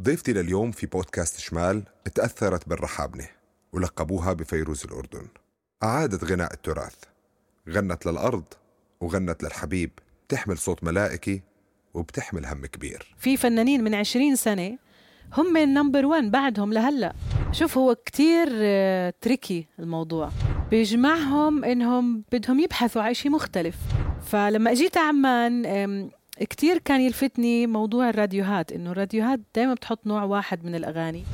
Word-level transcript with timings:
ضيفتي 0.00 0.32
لليوم 0.32 0.70
في 0.70 0.86
بودكاست 0.86 1.40
شمال 1.40 1.82
تأثرت 2.14 2.68
بالرحابنة 2.68 3.28
ولقبوها 3.72 4.32
بفيروز 4.32 4.84
الأردن. 4.84 5.26
أعادت 5.82 6.24
غناء 6.24 6.52
التراث. 6.52 6.94
غنت 7.68 8.06
للأرض 8.06 8.44
وغنت 9.00 9.42
للحبيب. 9.42 9.90
تحمل 10.28 10.58
صوت 10.58 10.84
ملائكي 10.84 11.42
وبتحمل 11.94 12.46
هم 12.46 12.66
كبير. 12.66 13.14
في 13.18 13.36
فنانين 13.36 13.84
من 13.84 13.94
عشرين 13.94 14.36
سنة 14.36 14.78
هم 15.32 15.56
النمبر 15.56 16.06
وان 16.06 16.30
بعدهم 16.30 16.72
لهلأ. 16.72 17.14
شوف 17.52 17.78
هو 17.78 17.94
كتير 17.94 18.48
آه، 18.52 19.14
تريكي 19.20 19.66
الموضوع. 19.78 20.30
بيجمعهم 20.70 21.64
إنهم 21.64 22.24
بدهم 22.32 22.60
يبحثوا 22.60 23.02
عن 23.02 23.14
شيء 23.14 23.30
مختلف. 23.32 23.76
فلما 24.26 24.72
إجيت 24.72 24.96
عمان 24.96 25.66
كتير 26.40 26.78
كان 26.78 27.00
يلفتني 27.00 27.66
موضوع 27.66 28.10
الراديوهات 28.10 28.72
إنه 28.72 28.92
الراديوهات 28.92 29.40
دائما 29.54 29.74
بتحط 29.74 30.06
نوع 30.06 30.22
واحد 30.22 30.64
من 30.64 30.74
الأغاني. 30.74 31.24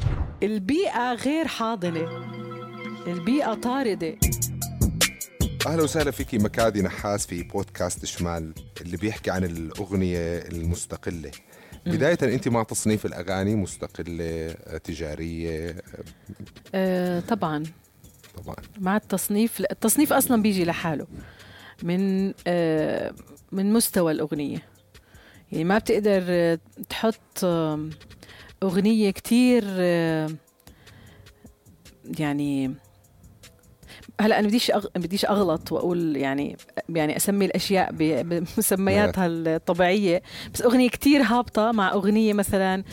البيئة 0.42 1.12
غير 1.12 1.46
حاضنة. 1.46 2.08
البيئة 3.06 3.54
طاردة. 3.54 4.16
أهلا 5.66 5.82
وسهلا 5.82 6.10
فيكي 6.10 6.38
مكادي 6.38 6.82
نحاس 6.82 7.26
في 7.26 7.42
بودكاست 7.42 8.04
شمال 8.04 8.54
اللي 8.80 8.96
بيحكي 8.96 9.30
عن 9.30 9.44
الأغنية 9.44 10.38
المستقلة. 10.38 11.30
بداية 11.86 12.18
أنت 12.22 12.48
مع 12.48 12.62
تصنيف 12.62 13.06
الأغاني 13.06 13.54
مستقلة 13.56 14.52
تجارية؟ 14.84 15.76
آه 16.74 17.20
طبعا. 17.20 17.62
طبعا. 18.44 18.56
مع 18.80 18.96
التصنيف 18.96 19.60
التصنيف 19.60 20.12
أصلا 20.12 20.42
بيجي 20.42 20.64
لحاله. 20.64 21.06
من 21.82 22.32
آه، 22.46 23.14
من 23.52 23.72
مستوى 23.72 24.12
الأغنية. 24.12 24.71
يعني 25.52 25.64
ما 25.64 25.78
بتقدر 25.78 26.58
تحط 26.88 27.44
أغنية 28.62 29.10
كتير 29.10 29.64
يعني 32.18 32.74
هلا 34.20 34.38
أنا 34.38 34.48
بديش 34.48 34.70
أغ... 34.70 34.86
بديش 34.96 35.24
أغلط 35.24 35.72
وأقول 35.72 36.16
يعني 36.16 36.56
يعني 36.88 37.16
أسمي 37.16 37.44
الأشياء 37.44 37.88
بمسمياتها 37.92 39.26
الطبيعية 39.26 40.22
بس 40.54 40.62
أغنية 40.62 40.88
كتير 40.88 41.22
هابطة 41.22 41.72
مع 41.72 41.92
أغنية 41.92 42.32
مثلا 42.32 42.84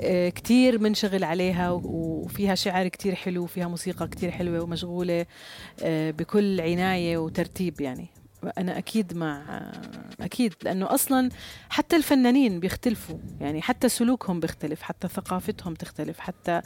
آه، 0.00 0.28
كتير 0.28 0.78
منشغل 0.78 1.24
عليها 1.24 1.70
وفيها 1.70 2.54
شعر 2.54 2.88
كتير 2.88 3.14
حلو 3.14 3.42
وفيها 3.42 3.68
موسيقى 3.68 4.08
كتير 4.08 4.30
حلوة 4.30 4.62
ومشغولة 4.62 5.26
آه، 5.82 6.10
بكل 6.10 6.60
عناية 6.60 7.18
وترتيب 7.18 7.80
يعني. 7.80 8.17
أنا 8.58 8.78
أكيد 8.78 9.16
مع 9.16 9.42
أكيد 10.20 10.54
لأنه 10.62 10.94
أصلا 10.94 11.30
حتى 11.70 11.96
الفنانين 11.96 12.60
بيختلفوا 12.60 13.18
يعني 13.40 13.62
حتى 13.62 13.88
سلوكهم 13.88 14.40
بيختلف 14.40 14.82
حتى 14.82 15.08
ثقافتهم 15.08 15.74
تختلف 15.74 16.18
حتى 16.18 16.60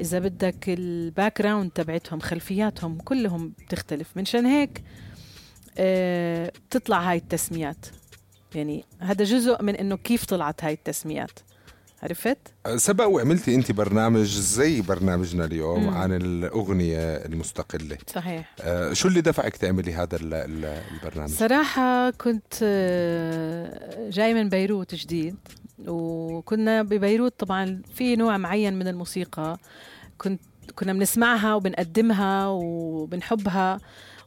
إذا 0.00 0.18
بدك 0.18 0.68
ال 0.68 1.42
background 1.42 1.70
تبعتهم 1.70 2.20
خلفياتهم 2.20 2.98
كلهم 2.98 3.48
بتختلف. 3.48 4.16
منشان 4.16 4.46
هيك 4.46 4.82
آه، 5.78 6.52
بتطلع 6.68 7.10
هاي 7.10 7.16
التسميات. 7.16 7.86
يعني 8.54 8.84
هذا 8.98 9.24
جزء 9.24 9.62
من 9.62 9.76
إنه 9.76 9.96
كيف 9.96 10.24
طلعت 10.24 10.64
هاي 10.64 10.72
التسميات. 10.72 11.38
عرفت؟ 12.02 12.38
سبق 12.76 13.06
وعملتي 13.06 13.54
أنت 13.54 13.72
برنامج 13.72 14.26
زي 14.38 14.80
برنامجنا 14.80 15.44
اليوم 15.44 15.82
مم. 15.82 15.90
عن 15.94 16.12
الأغنية 16.12 17.16
المستقلة 17.16 17.98
صحيح 18.14 18.54
آه، 18.60 18.92
شو 18.92 19.08
اللي 19.08 19.20
دفعك 19.20 19.56
تعملي 19.56 19.92
هذا 19.94 20.16
ال- 20.16 20.34
ال- 20.34 20.82
البرنامج؟ 20.94 21.30
صراحة 21.30 22.10
كنت 22.10 22.54
آه، 22.62 24.08
جاي 24.10 24.34
من 24.34 24.48
بيروت 24.48 24.94
جديد 24.94 25.36
وكنا 25.88 26.82
ببيروت 26.82 27.34
طبعا 27.38 27.82
في 27.94 28.16
نوع 28.16 28.36
معين 28.36 28.78
من 28.78 28.88
الموسيقى 28.88 29.58
كنت 30.18 30.40
كنا 30.76 30.92
بنسمعها 30.92 31.54
وبنقدمها 31.54 32.46
وبنحبها 32.48 33.78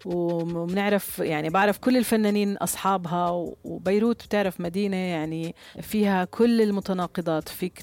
وبنعرف 0.05 1.19
يعني 1.19 1.49
بعرف 1.49 1.77
كل 1.77 1.97
الفنانين 1.97 2.57
أصحابها 2.57 3.29
وبيروت 3.63 4.23
بتعرف 4.25 4.61
مدينة 4.61 4.95
يعني 4.97 5.55
فيها 5.81 6.25
كل 6.25 6.61
المتناقضات. 6.61 7.49
فيك 7.49 7.79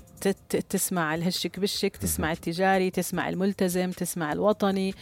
تسمع 0.68 1.14
الهشك 1.14 1.60
بشك 1.60 1.96
تسمع 1.96 2.32
التجاري 2.32 2.90
تسمع 2.90 3.28
الملتزم 3.28 3.90
تسمع 3.90 4.32
الوطني 4.32 4.94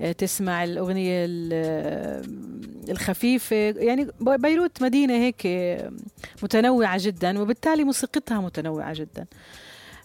آه، 0.00 0.12
تسمع 0.12 0.64
الأغنية 0.64 1.24
ال- 1.24 2.24
الخفيفة. 2.90 3.56
يعني 3.56 4.06
بيروت 4.20 4.82
مدينة 4.82 5.14
هيك 5.14 5.46
متنوعة 6.42 6.98
جدا 7.02 7.40
وبالتالي 7.40 7.84
موسيقتها 7.84 8.40
متنوعة 8.40 8.94
جدا. 8.94 9.26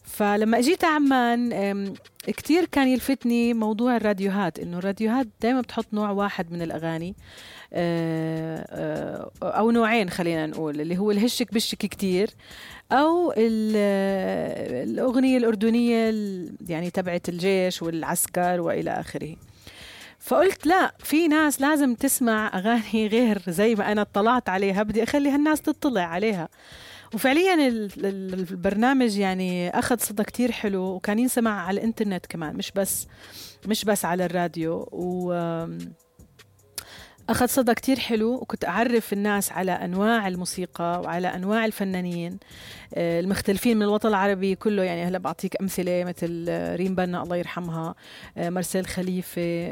فلما 0.09 0.57
اجيت 0.59 0.83
عمان 0.83 1.53
أم، 1.53 1.93
كتير 2.27 2.65
كان 2.65 2.87
يلفتني 2.87 3.53
موضوع 3.53 3.95
الراديوهات 3.95 4.59
إنه 4.59 4.77
الراديوهات 4.77 5.27
دائما 5.41 5.61
بتحط 5.61 5.85
نوع 5.93 6.09
واحد 6.11 6.51
من 6.51 6.61
الأغاني 6.61 7.15
آه، 7.73 8.65
آه، 8.69 9.31
أو 9.43 9.71
نوعين 9.71 10.09
خلينا 10.09 10.45
نقول 10.47 10.81
اللي 10.81 10.97
هو 10.97 11.11
الهشك 11.11 11.53
بشك 11.53 11.77
كتير 11.77 12.29
أو 12.91 13.31
ال- 13.31 14.89
الأغنية 14.89 15.37
الأردنية 15.37 16.09
ال- 16.09 16.51
يعني 16.69 16.89
تبعت 16.89 17.29
الجيش 17.29 17.81
والعسكر 17.81 18.61
وإلى 18.61 18.91
آخره. 18.91 19.35
فقلت 20.19 20.65
لا 20.67 20.93
في 20.99 21.27
ناس 21.27 21.61
لازم 21.61 21.95
تسمع 21.95 22.51
أغاني 22.57 23.07
غير 23.07 23.41
زي 23.47 23.75
ما 23.75 23.91
أنا 23.91 24.01
اطلعت 24.01 24.49
عليها 24.49 24.83
بدي 24.83 25.03
أخلي 25.03 25.29
هالناس 25.29 25.61
تطلع 25.61 26.01
عليها. 26.01 26.49
وفعليا 27.13 27.53
ال- 27.67 27.91
ال- 28.05 28.33
البرنامج 28.51 29.17
يعني 29.17 29.69
أخذ 29.69 29.97
صدى 29.99 30.23
كتير 30.23 30.51
حلو 30.51 30.81
وكان 30.83 31.19
ينسمع 31.19 31.65
على 31.67 31.79
الإنترنت 31.79 32.25
كمان 32.25 32.55
مش 32.55 32.71
بس 32.71 33.07
مش 33.67 33.85
بس 33.85 34.05
على 34.05 34.25
الراديو. 34.25 34.89
و 34.91 35.33
أخذ 37.29 37.45
صدى 37.45 37.73
كتير 37.73 37.99
حلو 37.99 38.33
وكنت 38.33 38.65
أعرف 38.65 39.13
الناس 39.13 39.51
على 39.51 39.71
أنواع 39.71 40.27
الموسيقى 40.27 41.01
وعلى 41.05 41.27
أنواع 41.27 41.65
الفنانين 41.65 42.39
آه، 42.93 43.19
المختلفين 43.19 43.77
من 43.77 43.83
الوطن 43.83 44.09
العربي 44.09 44.55
كله. 44.55 44.83
يعني 44.83 45.03
هلا 45.03 45.17
بعطيك 45.17 45.61
أمثلة 45.61 46.03
مثل 46.03 46.45
آه، 46.49 46.75
ريم 46.75 46.95
بنا 46.95 47.23
الله 47.23 47.35
يرحمها 47.35 47.95
آه، 48.37 48.49
مرسل 48.49 48.85
خليفة 48.85 49.67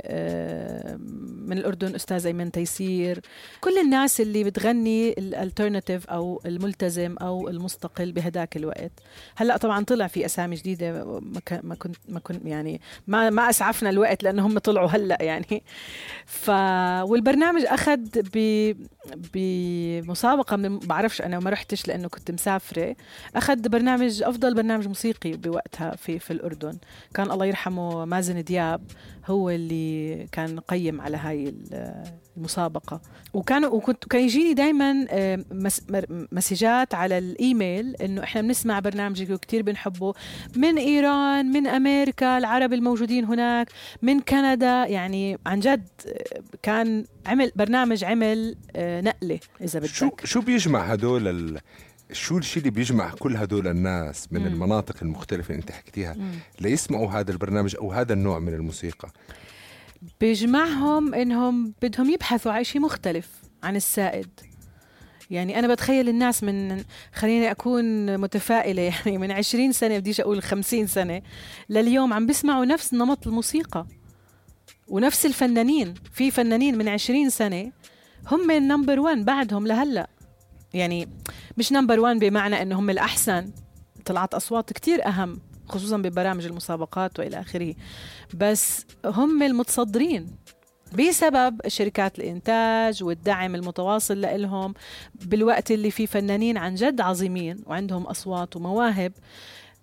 من 1.47 1.57
الأردن 1.57 1.95
أستاذ 1.95 2.25
أيمن 2.25 2.51
تيسير. 2.51 3.19
كل 3.61 3.77
الناس 3.77 4.21
اللي 4.21 4.43
بتغني 4.43 5.09
الالترناتيف 5.09 6.07
أو 6.07 6.41
الملتزم 6.45 7.15
أو 7.21 7.49
المستقل 7.49 8.11
بهداك 8.11 8.57
الوقت. 8.57 8.91
هلا 9.35 9.57
طبعا 9.57 9.83
طلع 9.83 10.07
في 10.07 10.25
أسامي 10.25 10.55
جديدة 10.55 11.03
ما 11.63 11.75
كنت 11.75 11.97
ما 12.09 12.19
كنت 12.19 12.45
يعني 12.45 12.81
ما 13.07 13.29
ما 13.29 13.49
أسعفنا 13.49 13.89
الوقت 13.89 14.23
لأنه 14.23 14.45
هم 14.45 14.59
طلعوا 14.59 14.87
هلا 14.87 15.17
يعني. 15.21 15.63
ف 16.25 16.49
والبرنامج 17.01 17.46
أخذ 17.55 17.99
ب 18.33 18.73
بمسابقة 19.33 20.55
من 20.55 20.79
بعرفش 20.79 21.21
أنا 21.21 21.39
ما 21.39 21.49
رحتش 21.49 21.87
لأنه 21.87 22.07
كنت 22.07 22.31
مسافرة. 22.31 22.95
أخذ 23.35 23.69
برنامج 23.69 24.23
أفضل 24.23 24.53
برنامج 24.53 24.87
موسيقي 24.87 25.31
بوقتها 25.31 25.95
في 25.95 26.19
في 26.19 26.31
الأردن. 26.33 26.77
كان 27.13 27.31
الله 27.31 27.45
يرحمه 27.45 28.05
مازن 28.05 28.43
دياب. 28.43 28.81
هو 29.27 29.49
اللي 29.49 30.27
كان 30.31 30.59
قيم 30.59 31.01
على 31.01 31.17
هاي 31.17 31.49
ال- 31.49 32.03
المسابقة. 32.37 33.01
وكان 33.33 33.65
وكنت 33.65 34.05
كان 34.07 34.21
يجيني 34.21 34.53
دائما 34.53 35.05
مسجات 36.31 36.93
على 36.95 37.17
الإيميل 37.17 37.95
إنه 37.95 38.23
إحنا 38.23 38.41
بنسمع 38.41 38.79
برنامجك 38.79 39.29
وكثير 39.29 39.61
بنحبه. 39.61 40.13
من 40.55 40.77
إيران 40.77 41.45
من 41.45 41.67
أمريكا 41.67 42.37
العرب 42.37 42.73
الموجودين 42.73 43.25
هناك 43.25 43.67
من 44.01 44.19
كندا. 44.19 44.85
يعني 44.87 45.37
عن 45.45 45.59
جد 45.59 45.87
آه، 46.07 46.41
كان 46.63 47.05
عمل 47.25 47.51
برنامج 47.55 48.03
عمل 48.03 48.55
آه، 48.75 49.01
نقلة 49.01 49.39
إذا 49.61 49.79
بدك. 49.79 49.89
شو 49.89 50.09
شو 50.23 50.41
بيجمع 50.41 50.81
هدول. 50.81 51.59
شو 52.11 52.37
الشيء 52.37 52.57
اللي 52.57 52.69
بيجمع 52.71 53.09
كل 53.19 53.37
هدول 53.37 53.67
الناس 53.67 54.27
من 54.33 54.41
مم. 54.41 54.47
المناطق 54.47 54.95
المختلفة 55.01 55.49
اللي 55.51 55.61
انت 55.61 55.71
حكيتيها 55.71 56.13
مم. 56.13 56.31
ليسمعوا 56.61 57.11
هذا 57.11 57.31
البرنامج 57.31 57.75
أو 57.75 57.91
هذا 57.91 58.13
النوع 58.13 58.39
من 58.39 58.53
الموسيقى 58.53 59.11
بيجمعهم 60.21 61.13
إنهم 61.13 61.73
بدهم 61.81 62.09
يبحثوا 62.09 62.51
عن 62.51 62.63
شيء 62.63 62.81
مختلف 62.81 63.29
عن 63.63 63.75
السائد 63.75 64.29
يعني 65.29 65.59
أنا 65.59 65.67
بتخيل 65.67 66.09
الناس 66.09 66.43
من 66.43 66.83
خليني 67.13 67.51
أكون 67.51 68.17
متفائلة 68.17 68.81
يعني 68.81 69.17
من 69.17 69.31
عشرين 69.31 69.71
سنة 69.71 69.97
بديش 69.97 70.21
أقول 70.21 70.43
خمسين 70.43 70.87
سنة 70.87 71.21
لليوم 71.69 72.13
عم 72.13 72.25
بيسمعوا 72.25 72.65
نفس 72.65 72.93
نمط 72.93 73.27
الموسيقى 73.27 73.85
ونفس 74.87 75.25
الفنانين 75.25 75.93
في 76.13 76.31
فنانين 76.31 76.77
من 76.77 76.87
عشرين 76.87 77.29
سنة 77.29 77.71
هم 78.31 78.51
ال 78.51 78.58
number 78.58 78.99
one 78.99 79.23
بعدهم 79.23 79.67
لهلأ 79.67 80.09
يعني 80.77 81.09
مش 81.57 81.71
number 81.71 81.99
one 81.99 82.19
بمعنى 82.19 82.61
أنه 82.61 82.79
هم 82.79 82.89
الأحسن. 82.89 83.51
طلعت 84.05 84.33
أصوات 84.33 84.73
كتير 84.73 85.07
أهم 85.07 85.39
خصوصا 85.67 85.97
ببرامج 85.97 86.45
المسابقات 86.45 87.19
وإلى 87.19 87.39
آخره. 87.39 87.75
بس 88.33 88.85
هم 89.05 89.43
المتصدرين 89.43 90.27
بسبب 90.93 91.67
شركات 91.67 92.19
الإنتاج 92.19 93.03
والدعم 93.03 93.55
المتواصل 93.55 94.21
لهم 94.21 94.73
بالوقت 95.25 95.71
اللي 95.71 95.91
فيه 95.91 96.05
فنانين 96.05 96.57
عن 96.57 96.75
جد 96.75 97.01
عظيمين 97.01 97.63
وعندهم 97.65 98.03
أصوات 98.03 98.55
ومواهب 98.55 99.13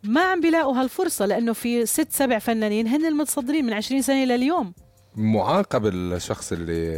ما 0.05 0.21
عم 0.21 0.41
بيلاقوا 0.41 0.81
هالفرصة 0.81 1.27
لأنه 1.27 1.53
في 1.53 1.87
ست 1.87 2.13
سبع 2.13 2.39
فنانين 2.39 2.89
هن 2.89 3.07
المتصدرين 3.07 3.65
من 3.65 3.73
20 3.73 4.03
سنة 4.03 4.25
لليوم 4.25 4.75
معاقب 5.17 5.87
الشخص 5.87 6.53
اللي 6.53 6.89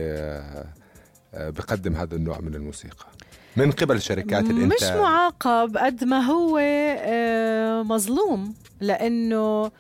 آه، 1.35 1.51
بقدم 1.51 1.97
هذا 1.97 2.15
النوع 2.17 2.41
من 2.41 2.55
الموسيقى. 2.55 3.07
من 3.57 3.73
قبل 3.73 4.03
شركات 4.03 4.45
الإنتاج. 4.45 4.91
مش 4.93 4.97
معاقب 4.97 5.77
قد 5.77 6.05
ما 6.05 6.21
هو 6.21 6.59
آه، 6.61 7.83
مظلوم 7.83 8.55
لأنه 8.81 9.71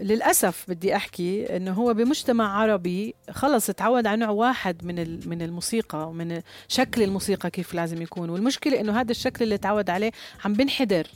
للأسف 0.00 0.64
بدي 0.68 0.96
أحكي 0.96 1.56
إنه 1.56 1.72
هو 1.72 1.94
بمجتمع 1.94 2.60
عربي 2.60 3.14
خلص 3.30 3.66
تعود 3.66 4.06
على 4.06 4.16
نوع 4.16 4.30
واحد 4.30 4.84
من 4.84 5.28
من 5.28 5.42
الموسيقى 5.42 6.08
ومن 6.08 6.40
شكل 6.68 7.02
الموسيقى 7.02 7.50
كيف 7.50 7.74
لازم 7.74 8.02
يكون. 8.02 8.30
والمشكلة 8.30 8.80
إنه 8.80 9.00
هذا 9.00 9.10
الشكل 9.10 9.44
اللي 9.44 9.58
تعود 9.58 9.90
عليه 9.90 10.10
عم 10.44 10.52
بنحدر. 10.52 11.06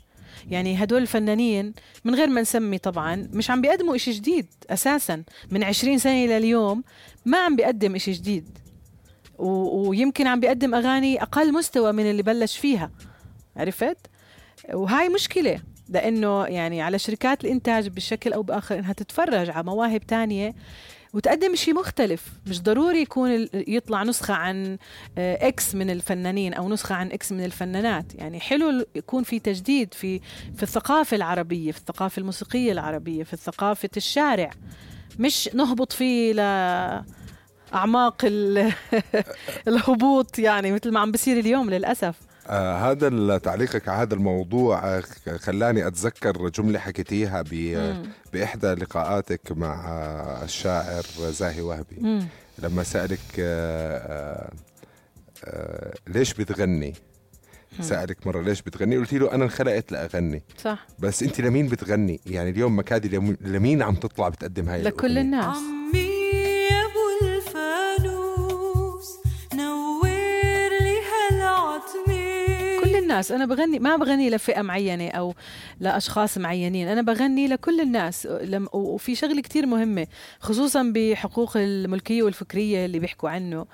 يعني 0.51 0.83
هدول 0.83 1.03
الفنانين 1.03 1.75
من 2.05 2.15
غير 2.15 2.29
ما 2.29 2.41
نسمي 2.41 2.79
طبعا 2.79 3.29
مش 3.33 3.51
عم 3.51 3.61
بيقدموا 3.61 3.97
إشي 3.97 4.11
جديد 4.11 4.47
أساسا. 4.71 5.23
من 5.51 5.65
عشرين 5.65 5.99
سنة 5.99 6.27
لليوم 6.27 6.85
ما 7.25 7.39
عم 7.39 7.57
بيقدم 7.57 7.95
إشي 7.95 8.13
جديد. 8.13 8.59
و... 9.39 9.89
ويمكن 9.89 10.27
عم 10.27 10.41
بيقدم 10.41 10.75
أغاني 10.75 11.23
أقل 11.23 11.53
مستوى 11.53 11.93
من 11.93 12.11
اللي 12.11 12.23
بلش 12.23 12.59
فيها. 12.59 12.91
عرفت؟ 13.57 13.97
وهاي 14.75 15.09
مشكلة 15.09 15.61
لأنه 15.89 16.45
يعني 16.45 16.83
على 16.83 16.99
شركات 16.99 17.45
الإنتاج 17.45 17.89
بشكل 17.89 18.33
أو 18.33 18.43
بآخر 18.43 18.79
إنها 18.79 18.93
تتفرج 18.93 19.51
على 19.51 19.65
مواهب 19.65 20.07
تانية 20.07 20.55
وتقدم 21.13 21.55
شيء 21.55 21.75
مختلف. 21.75 22.33
مش 22.47 22.63
ضروري 22.63 23.01
يكون 23.03 23.49
يطلع 23.55 24.03
نسخة 24.03 24.35
عن 24.35 24.79
X 25.19 25.75
آه، 25.75 25.79
من 25.79 25.91
الفنانين 25.91 26.55
أو 26.55 26.69
نسخة 26.69 26.95
عن 26.95 27.13
X 27.13 27.33
من 27.33 27.45
الفنانات. 27.45 28.15
يعني 28.15 28.41
حلو 28.41 28.87
يكون 28.95 29.23
في 29.23 29.39
تجديد 29.39 29.95
في 29.95 30.21
في 30.57 30.63
الثقافة 30.63 31.17
العربية 31.17 31.73
في 31.73 31.79
الثقافة 31.79 32.21
الموسيقية 32.21 32.73
العربية 32.73 33.25
في 33.25 33.37
ثقافة 33.37 33.91
الشارع. 33.97 34.51
مش 35.19 35.51
نهبط 35.55 35.93
فيه 35.93 36.33
ل 36.33 36.41
أعماق 37.77 38.25
الهبوط 39.69 40.39
يعني 40.39 40.73
مثل 40.73 40.93
ما 40.93 41.01
عم 41.01 41.13
بصير 41.13 41.39
اليوم 41.39 41.71
للأسف. 41.71 42.15
آه 42.49 42.91
هذا 42.91 43.39
تعليقك 43.39 43.89
على 43.89 44.03
هذا 44.03 44.15
الموضوع 44.15 44.85
آه، 44.85 45.03
خلاني 45.37 45.87
أتذكر 45.87 46.49
جملة 46.49 46.79
حكيتيها 46.79 47.45
بإحدى 48.33 48.75
لقاءاتك 48.75 49.53
مع 49.53 49.91
الشاعر 50.43 51.03
زاهي 51.19 51.61
وهبي. 51.61 51.97
مم. 51.99 52.27
لما 52.59 52.83
سألك 52.83 53.21
آه 53.39 53.97
آه, 53.97 54.51
آه، 55.45 55.95
ليش 56.07 56.35
بتغني؟ 56.35 56.95
سألك 57.81 58.27
مرة 58.27 58.43
ليش 58.43 58.63
بتغني؟ 58.63 58.97
قلت 58.97 59.13
له 59.13 59.33
أنا 59.33 59.45
انخلقت 59.45 59.93
لأغني. 59.93 60.43
صح. 60.59 60.87
بس 60.99 61.23
أنت 61.23 61.41
لمين 61.41 61.69
بتغني؟ 61.69 62.21
يعني 62.27 62.51
اليوم 62.51 62.79
مكادي 62.79 63.37
لمين 63.41 63.83
عم 63.83 63.95
تطلع 63.95 64.29
بتقدم 64.29 64.69
هاي 64.69 64.83
لكل 64.83 65.19
الناس. 65.19 65.57
الناس. 73.17 73.33
أنا 73.33 73.47
بغني 73.47 73.79
ما 73.79 73.97
بغني 73.97 74.31
لفئة 74.31 74.63
معينة 74.63 75.09
أو 75.11 75.35
لأشخاص 75.81 76.39
معينين. 76.39 76.89
أنا 76.89 77.03
بغني 77.03 77.49
لكل 77.49 77.81
الناس. 77.81 78.29
وفي 78.73 79.15
شغلة 79.15 79.43
كتير 79.43 79.67
مهمة 79.67 80.07
خصوصا 80.41 80.93
بحقوق 80.95 81.57
الملكية 81.57 82.23
والفكرية 82.23 82.85
اللي 82.87 82.99
بيحكوا 82.99 83.31
عنه. 83.31 83.67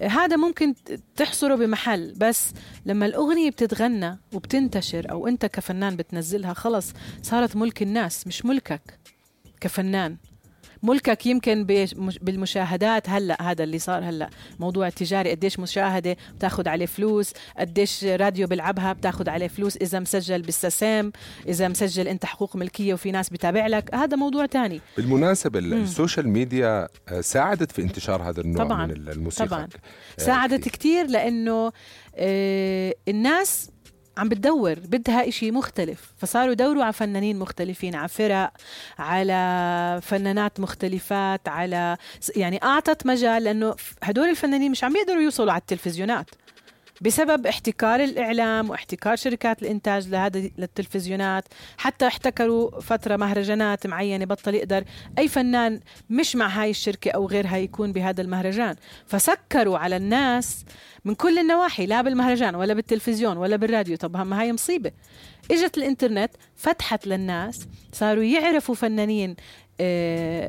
هذا 0.00 0.36
ممكن 0.36 0.74
تحصره 1.16 1.54
بمحل 1.54 2.14
بس 2.16 2.52
لما 2.86 3.06
الأغنية 3.06 3.50
بتتغنى 3.50 4.18
وبتنتشر 4.32 5.10
أو 5.10 5.28
أنت 5.28 5.46
كفنان 5.46 5.96
بتنزلها 5.96 6.52
خلص 6.54 6.92
صارت 7.22 7.56
ملك 7.56 7.82
الناس 7.82 8.26
مش 8.26 8.44
ملكك 8.44 8.98
كفنان. 9.60 10.16
ملكك 10.82 11.26
يمكن 11.26 11.64
بالمشاهدات 12.22 13.10
هلا 13.10 13.42
هذا 13.50 13.64
اللي 13.64 13.78
صار 13.78 14.04
هلا. 14.04 14.30
موضوع 14.60 14.86
التجاري 14.86 15.30
قديش 15.30 15.58
مشاهدة 15.58 16.16
بتاخذ 16.36 16.68
عليه 16.68 16.86
فلوس 16.86 17.32
قديش 17.58 18.04
راديو 18.04 18.46
بيلعبها 18.46 18.92
بتاخذ 18.92 19.28
عليه 19.28 19.48
فلوس 19.48 19.76
إذا 19.76 20.00
مسجل 20.00 20.42
بال 20.42 20.62
SACEM 20.62 21.12
إذا 21.48 21.68
مسجل 21.68 22.08
أنت 22.08 22.24
حقوق 22.24 22.56
ملكية 22.56 22.94
وفي 22.94 23.10
ناس 23.10 23.30
بتابع 23.30 23.66
لك. 23.66 23.94
هذا 23.94 24.16
موضوع 24.16 24.46
تاني. 24.46 24.80
بالمناسبة 24.96 25.58
ال 25.58 25.68
social 25.68 26.28
media 26.28 26.88
آه، 27.08 27.20
ساعدت 27.20 27.72
في 27.72 27.82
انتشار 27.82 28.22
هذا 28.22 28.40
النوع 28.40 28.64
طبعًا 28.64 28.86
من 28.86 28.92
الموسيقى. 29.08 29.48
طبعا. 29.48 29.62
آه، 30.18 30.22
ساعدت 30.22 30.68
كثير 30.68 31.06
لأنه 31.06 31.72
آه، 32.16 32.94
الناس 33.08 33.70
عم 34.16 34.28
بتدور 34.28 34.74
بدها 34.74 35.28
إشي 35.28 35.50
مختلف. 35.50 36.12
فصاروا 36.18 36.52
يدوروا 36.52 36.84
على 36.84 36.92
فنانين 36.92 37.38
مختلفين 37.38 37.94
على 37.94 38.08
فرق 38.08 38.52
على 38.98 40.00
فنانات 40.02 40.60
مختلفات 40.60 41.48
على 41.48 41.96
يعني 42.36 42.62
أعطت 42.62 43.06
مجال 43.06 43.44
لأنه 43.44 43.74
هدول 44.02 44.28
الفنانين 44.28 44.70
مش 44.70 44.84
عم 44.84 44.92
بيقدروا 44.92 45.22
يوصلوا 45.22 45.52
على 45.52 45.60
التلفزيونات. 45.60 46.30
بسبب 47.00 47.46
احتكار 47.46 48.04
الإعلام 48.04 48.70
واحتكار 48.70 49.16
شركات 49.16 49.62
الإنتاج 49.62 50.08
لهذا 50.08 50.50
للتلفزيونات. 50.58 51.44
حتى 51.78 52.06
احتكروا 52.06 52.80
فترة 52.80 53.16
مهرجانات 53.16 53.86
معينة 53.86 54.24
بطل 54.24 54.54
يقدر 54.54 54.84
أي 55.18 55.28
فنان 55.28 55.80
مش 56.10 56.36
مع 56.36 56.46
هاي 56.48 56.70
الشركة 56.70 57.10
أو 57.10 57.26
غيرها 57.26 57.56
يكون 57.56 57.92
بهذا 57.92 58.22
المهرجان. 58.22 58.76
فسكروا 59.06 59.78
على 59.78 59.96
الناس 59.96 60.64
من 61.04 61.14
كل 61.14 61.38
النواحي 61.38 61.86
لا 61.86 62.02
بالمهرجان 62.02 62.54
ولا 62.54 62.74
بالتلفزيون 62.74 63.36
ولا 63.36 63.56
بالراديو. 63.56 63.96
طب 63.96 64.16
ما 64.16 64.40
هاي 64.40 64.52
مصيبة. 64.52 64.92
إجت 65.50 65.78
الإنترنت 65.78 66.30
فتحت 66.56 67.06
للناس 67.06 67.66
صاروا 67.92 68.24
يعرفوا 68.24 68.74
فنانين 68.74 69.36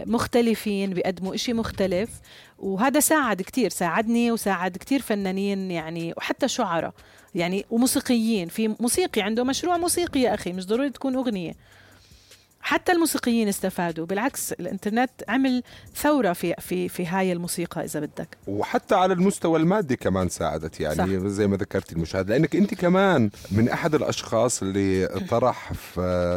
مختلفين 0.05 0.93
بيقدموا 0.93 1.35
إشي 1.35 1.53
مختلف. 1.53 2.09
وهذا 2.59 2.99
ساعد 2.99 3.41
كتير 3.41 3.69
ساعدني 3.69 4.31
وساعد 4.31 4.77
كتير 4.77 5.01
فنانين 5.01 5.71
يعني 5.71 6.13
وحتى 6.17 6.47
شعراء 6.47 6.93
يعني 7.35 7.65
وموسيقيين. 7.69 8.47
في 8.47 8.75
موسيقي 8.79 9.21
عنده 9.21 9.43
مشروع 9.43 9.77
موسيقي 9.77 10.19
يا 10.19 10.33
أخي 10.33 10.53
مش 10.53 10.67
ضروري 10.67 10.89
تكون 10.89 11.15
أغنية. 11.15 11.53
حتى 12.61 12.91
الموسيقيين 12.91 13.47
استفادوا. 13.47 14.05
بالعكس 14.05 14.51
الإنترنت 14.51 15.11
عمل 15.27 15.63
ثورة 15.95 16.33
في 16.33 16.53
في 16.59 16.89
في 16.89 17.05
هاي 17.05 17.31
الموسيقى 17.31 17.83
إذا 17.83 17.99
بدك. 17.99 18.37
وحتى 18.47 18.95
على 18.95 19.13
المستوى 19.13 19.59
المادي 19.59 19.95
كمان 19.95 20.29
ساعدت 20.29 20.79
يعني 20.79 20.95
صح. 20.95 21.27
زي 21.27 21.47
ما 21.47 21.57
ذكرتي 21.57 21.95
المشاهد. 21.95 22.29
لأنك 22.29 22.55
أنت 22.55 22.73
كمان 22.73 23.29
من 23.51 23.69
أحد 23.69 23.95
الأشخاص 23.95 24.61
اللي 24.61 25.07
طرح 25.29 25.71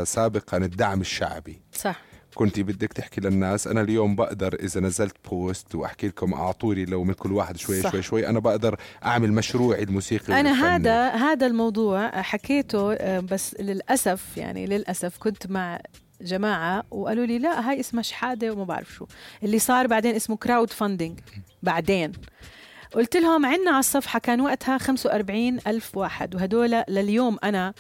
سابقا 0.04 0.56
الدعم 0.56 1.00
الشعبي. 1.00 1.60
صح. 1.72 2.09
كنت 2.34 2.60
بدك 2.60 2.92
تحكي 2.92 3.20
للناس 3.20 3.66
أنا 3.66 3.80
اليوم 3.80 4.16
بقدر 4.16 4.54
إذا 4.54 4.80
نزلت 4.80 5.16
بوست 5.30 5.74
وأحكي 5.74 6.08
لكم 6.08 6.34
اعطوني 6.34 6.84
لو 6.84 7.04
من 7.04 7.14
كل 7.14 7.32
واحد 7.32 7.56
شوي 7.56 7.82
صح. 7.82 7.92
شوي 7.92 8.02
شوي 8.02 8.28
أنا 8.28 8.38
بقدر 8.38 8.76
أعمل 9.04 9.32
مشروعي 9.32 9.82
الموسيقي 9.82 10.40
أنا 10.40 10.52
هذا 10.52 11.08
هذا 11.08 11.46
الموضوع 11.46 12.22
حكيته 12.22 12.92
آه، 12.92 13.20
بس 13.20 13.56
للأسف 13.60 14.36
يعني 14.36 14.66
للأسف 14.66 15.18
كنت 15.18 15.46
مع 15.50 15.80
جماعة 16.20 16.84
وقالوا 16.90 17.26
لي 17.26 17.38
لا 17.38 17.70
هاي 17.70 17.80
اسمها 17.80 18.02
شحادة 18.02 18.52
وما 18.52 18.64
بعرف 18.64 18.94
شو. 18.94 19.06
اللي 19.42 19.58
صار 19.58 19.86
بعدين 19.86 20.14
اسمه 20.14 20.36
crowdfunding 20.36 21.20
بعدين 21.62 22.12
قلت 22.94 23.16
لهم 23.16 23.46
عنا 23.46 23.70
على 23.70 23.78
الصفحة 23.78 24.18
كان 24.18 24.40
وقتها 24.40 24.78
45 24.78 25.58
ألف 25.66 25.96
واحد 25.96 26.34
وهدول 26.34 26.70
لليوم 26.88 27.36
أنا 27.44 27.74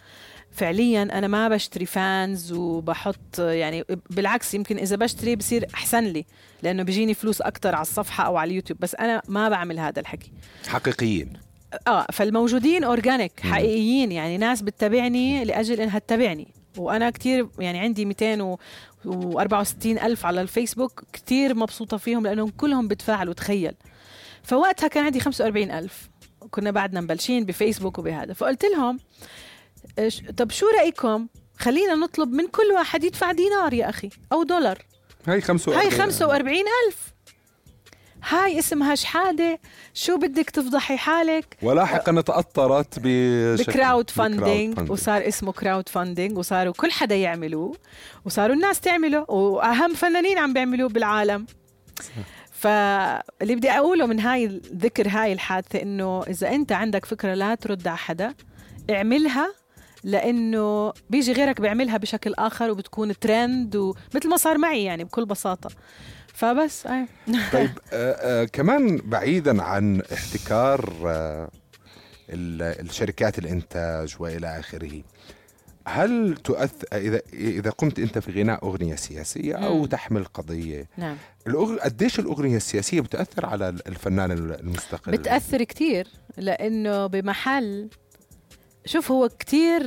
فعليا 0.52 1.02
أنا 1.02 1.26
ما 1.26 1.48
بشتري 1.48 1.86
fans 1.86 2.52
وبحط 2.52 3.38
يعني 3.38 3.84
بالعكس 4.10 4.54
يمكن 4.54 4.78
إذا 4.78 4.96
بشتري 4.96 5.36
بصير 5.36 5.66
أحسن 5.74 6.04
لي 6.04 6.24
لأنه 6.62 6.82
بيجيني 6.82 7.14
فلوس 7.14 7.40
أكثر 7.40 7.74
على 7.74 7.82
الصفحة 7.82 8.26
أو 8.26 8.36
على 8.36 8.50
اليوتيوب 8.50 8.80
بس 8.80 8.94
أنا 8.94 9.22
ما 9.28 9.48
بعمل 9.48 9.78
هذا 9.78 10.00
الحكي. 10.00 10.32
حقيقيين 10.68 11.32
آه 11.86 12.06
فالموجودين 12.12 12.84
organic 12.84 13.40
حقيقيين 13.40 14.12
يعني 14.12 14.38
ناس 14.38 14.62
بتتابعني 14.62 15.44
لأجل 15.44 15.80
إنها 15.80 15.98
تتابعني. 15.98 16.48
وأنا 16.78 17.10
كتير 17.10 17.48
يعني 17.58 17.78
عندي 17.78 18.04
264 18.04 19.98
ألف 19.98 20.26
على 20.26 20.42
الفيسبوك 20.42 21.04
كتير 21.12 21.54
مبسوطة 21.54 21.96
فيهم 21.96 22.26
لأنهم 22.26 22.48
كلهم 22.48 22.88
بتفاعلوا 22.88 23.34
تخيل. 23.34 23.74
فوقتها 24.42 24.88
كان 24.88 25.04
عندي 25.04 25.20
45 25.20 25.70
ألف. 25.70 26.08
كنا 26.50 26.70
بعدنا 26.70 27.00
مبلشين 27.00 27.44
بفيسبوك 27.44 27.98
وبهذا. 27.98 28.32
فقلت 28.32 28.64
لهم 28.64 28.98
طب 30.36 30.50
شو 30.50 30.66
رأيكم؟ 30.78 31.26
خلينا 31.58 31.94
نطلب 31.94 32.32
من 32.32 32.46
كل 32.46 32.72
واحد 32.74 33.04
يدفع 33.04 33.32
دينار 33.32 33.74
يا 33.74 33.88
أخي 33.88 34.10
أو 34.32 34.42
دولار. 34.42 34.78
هاي 35.26 35.40
45 35.40 35.82
هاي 35.82 35.90
45 35.90 36.58
ألف. 36.58 37.10
هاي 38.28 38.58
اسمها 38.58 38.94
شحاده 38.94 39.60
شو 39.94 40.16
بدك 40.16 40.50
تفضحي 40.50 40.96
حالك؟ 40.96 41.56
ولاحقا 41.62 42.20
تاثرت 42.20 42.98
ب 43.02 44.10
crowdfunding 44.10 44.90
وصار 44.90 45.28
اسمه 45.28 45.52
crowdfunding 45.52 46.38
وصاروا 46.38 46.72
كل 46.72 46.90
حدا 46.90 47.14
يعملوه 47.14 47.76
وصاروا 48.24 48.54
الناس 48.54 48.80
تعمله 48.80 49.30
وأهم 49.30 49.94
فنانين 49.94 50.38
عم 50.38 50.52
بيعملوه 50.52 50.88
بالعالم. 50.88 51.46
فاللي 52.52 53.54
بدي 53.54 53.70
أقوله 53.70 54.06
من 54.06 54.20
هاي 54.20 54.60
ذكر 54.74 55.08
هاي 55.08 55.32
الحادثة 55.32 55.82
إنه 55.82 56.22
إذا 56.22 56.48
أنت 56.48 56.72
عندك 56.72 57.04
فكرة 57.04 57.34
لا 57.34 57.54
ترد 57.54 57.88
على 57.88 57.98
حدا 57.98 58.34
اعملها 58.90 59.54
لأنه 60.04 60.92
بيجي 61.10 61.32
غيرك 61.32 61.60
بيعملها 61.60 61.96
بشكل 61.96 62.34
آخر 62.34 62.70
وبتكون 62.70 63.18
ترند 63.18 63.76
ومثل 63.76 64.28
ما 64.28 64.36
صار 64.36 64.58
معي 64.58 64.84
يعني 64.84 65.04
بكل 65.04 65.26
بساطة 65.26 65.70
فبس 66.34 66.86
أي. 66.86 67.06
طيب 67.52 67.70
آه 67.92 68.12
آه 68.12 68.44
كمان 68.44 68.96
بعيدا 68.96 69.62
عن 69.62 70.02
احتكار 70.12 70.94
آه 71.06 71.50
الشركات 72.30 73.38
الانتاج 73.38 74.16
والى 74.18 74.58
آخره 74.58 75.02
هل 75.86 76.36
تؤثر 76.44 76.86
اذا 76.92 77.20
إذا 77.32 77.70
قمت 77.70 77.98
أنت 77.98 78.18
في 78.18 78.42
غناء 78.42 78.64
أغنية 78.64 78.94
سياسية 78.94 79.54
أو 79.54 79.78
مم. 79.78 79.86
تحمل 79.86 80.24
قضية 80.24 80.88
نعم 80.96 81.16
الأغ... 81.46 81.76
قديش 81.76 82.18
الأغنية 82.18 82.56
السياسية 82.56 83.00
بتأثر 83.00 83.46
على 83.46 83.68
الفنان 83.68 84.30
المستقل 84.30 85.12
بتأثر 85.12 85.62
كثير 85.62 86.08
لأنه 86.36 87.06
بمحل 87.06 87.88
شوف 88.86 89.12
هو 89.12 89.28
كتير 89.28 89.82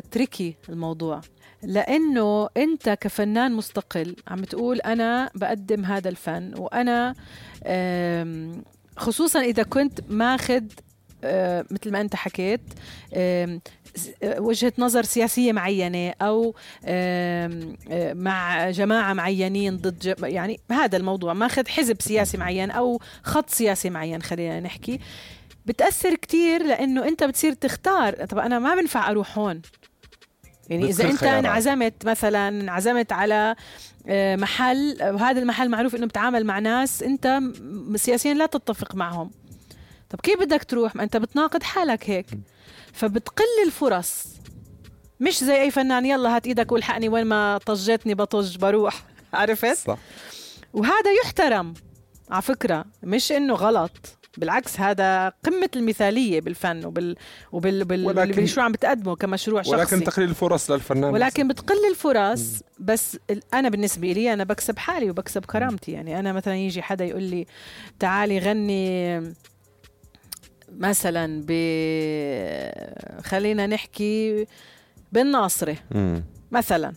تريكي 0.00 0.56
الموضوع. 0.68 1.20
لأنه 1.62 2.48
أنت 2.56 2.88
كفنان 2.88 3.52
مستقل 3.52 4.16
عم 4.28 4.44
تقول 4.44 4.80
أنا 4.80 5.30
بقدم 5.34 5.84
هذا 5.84 6.08
الفن 6.08 6.52
وأنا 6.58 7.14
خصوصا 8.96 9.40
إذا 9.40 9.62
كنت 9.62 10.00
ماخذ 10.08 10.62
مثل 11.70 11.92
ما 11.92 12.00
أنت 12.00 12.16
حكيت 12.16 12.60
وجهة 14.24 14.72
نظر 14.78 15.02
سياسية 15.02 15.52
معينة 15.52 16.14
أو 16.22 16.54
مع 18.14 18.70
جماعة 18.70 19.12
معينين 19.12 19.76
ضد 19.76 20.14
يعني 20.22 20.60
هذا 20.70 20.96
الموضوع. 20.96 21.32
ماخذ 21.32 21.68
حزب 21.68 22.02
سياسي 22.02 22.36
معين 22.36 22.70
أو 22.70 23.00
خط 23.22 23.50
سياسي 23.50 23.90
معين 23.90 24.22
خلينا 24.22 24.60
نحكي. 24.60 25.00
بتأثر 25.66 26.14
كتير 26.14 26.62
لأنه 26.62 27.08
أنت 27.08 27.24
بتصير 27.24 27.52
تختار. 27.52 28.24
طب 28.26 28.38
أنا 28.38 28.58
ما 28.58 28.74
بنفع 28.74 29.10
أروح 29.10 29.38
هون. 29.38 29.62
يعني 30.68 30.88
إذا 30.88 31.10
أنت 31.10 31.22
انعزمت 31.22 32.06
مثلا 32.06 32.48
انعزمت 32.48 33.12
على 33.12 33.56
آه، 34.06 34.36
محل 34.36 34.96
وهذا 35.02 35.38
المحل 35.38 35.68
معروف 35.68 35.94
إنه 35.94 36.06
بتعامل 36.06 36.44
مع 36.44 36.58
ناس 36.58 37.02
أنت 37.02 37.40
سياسيا 37.94 38.34
لا 38.34 38.46
تتفق 38.46 38.94
معهم. 38.94 39.30
طب 40.10 40.20
كيف 40.20 40.40
بدك 40.40 40.64
تروح؟ 40.64 40.96
ما 40.96 41.02
أنت 41.02 41.16
بتناقض 41.16 41.62
حالك 41.62 42.10
هيك. 42.10 42.26
فبتقل 42.92 43.44
الفرص. 43.66 44.26
مش 45.20 45.44
زي 45.44 45.62
أي 45.62 45.70
فنان 45.70 46.06
يلا 46.06 46.36
هات 46.36 46.46
إيدك 46.46 46.72
والحقني 46.72 47.08
وين 47.08 47.26
ما 47.26 47.58
طجتني 47.58 48.14
بطج 48.14 48.56
بروح. 48.56 49.02
عرفت؟ 49.34 49.76
صح. 49.76 49.98
وهذا 50.72 51.12
يحترم 51.24 51.74
على 52.30 52.42
فكرة. 52.42 52.84
مش 53.02 53.32
إنه 53.32 53.54
غلط. 53.54 54.18
بالعكس 54.36 54.80
هذا 54.80 55.28
قمة 55.28 55.70
المثالية 55.76 56.40
بالفن 56.40 56.84
وبال 56.84 57.16
وبال 57.52 57.84
بال... 57.84 58.06
ولكن... 58.06 58.32
بالمشروع 58.32 58.66
عم 58.66 58.72
بتقدمه 58.72 59.16
كمشروع 59.16 59.62
شخصي. 59.62 59.76
ولكن 59.76 60.04
تقليل 60.04 60.28
الفرص 60.28 60.70
للفنان 60.70 61.14
ولكن 61.14 61.48
بتقل 61.48 61.90
الفرص 61.90 62.62
بس 62.78 63.18
أنا 63.54 63.68
بالنسبة 63.68 64.12
لي 64.12 64.32
أنا 64.32 64.44
بكسب 64.44 64.78
حالي 64.78 65.10
وبكسب 65.10 65.44
كرامتي. 65.44 65.92
يعني 65.92 66.18
أنا 66.18 66.32
مثلا 66.32 66.56
يجي 66.56 66.82
حدا 66.82 67.04
يقول 67.04 67.22
لي 67.22 67.46
تعالي 67.98 68.38
غني 68.38 69.20
مثلا 70.78 71.42
ب 71.46 71.52
خلينا 73.22 73.66
نحكي 73.66 74.46
بالناصرة. 75.12 75.76
مثلا. 76.50 76.92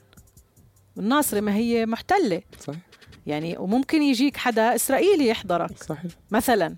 الناصرة 0.97 1.39
ما 1.39 1.55
هي 1.55 1.85
محتلة. 1.85 2.41
صحيح. 2.59 2.79
يعني 3.27 3.57
وممكن 3.57 4.01
يجيك 4.01 4.37
حدا 4.37 4.75
إسرائيلي 4.75 5.27
يحضرك. 5.27 5.83
صحيح. 5.83 6.11
مثلا. 6.31 6.75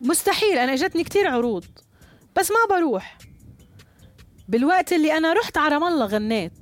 مستحيل 0.00 0.58
أنا 0.58 0.72
إجتني 0.72 1.04
كتير 1.04 1.28
عروض 1.28 1.64
بس 2.36 2.50
ما 2.50 2.76
بروح. 2.76 3.18
بالوقت 4.48 4.92
اللي 4.92 5.16
أنا 5.16 5.32
رحت 5.32 5.58
على 5.58 5.74
رام 5.74 5.84
الله 5.84 6.06
غنيت. 6.06 6.52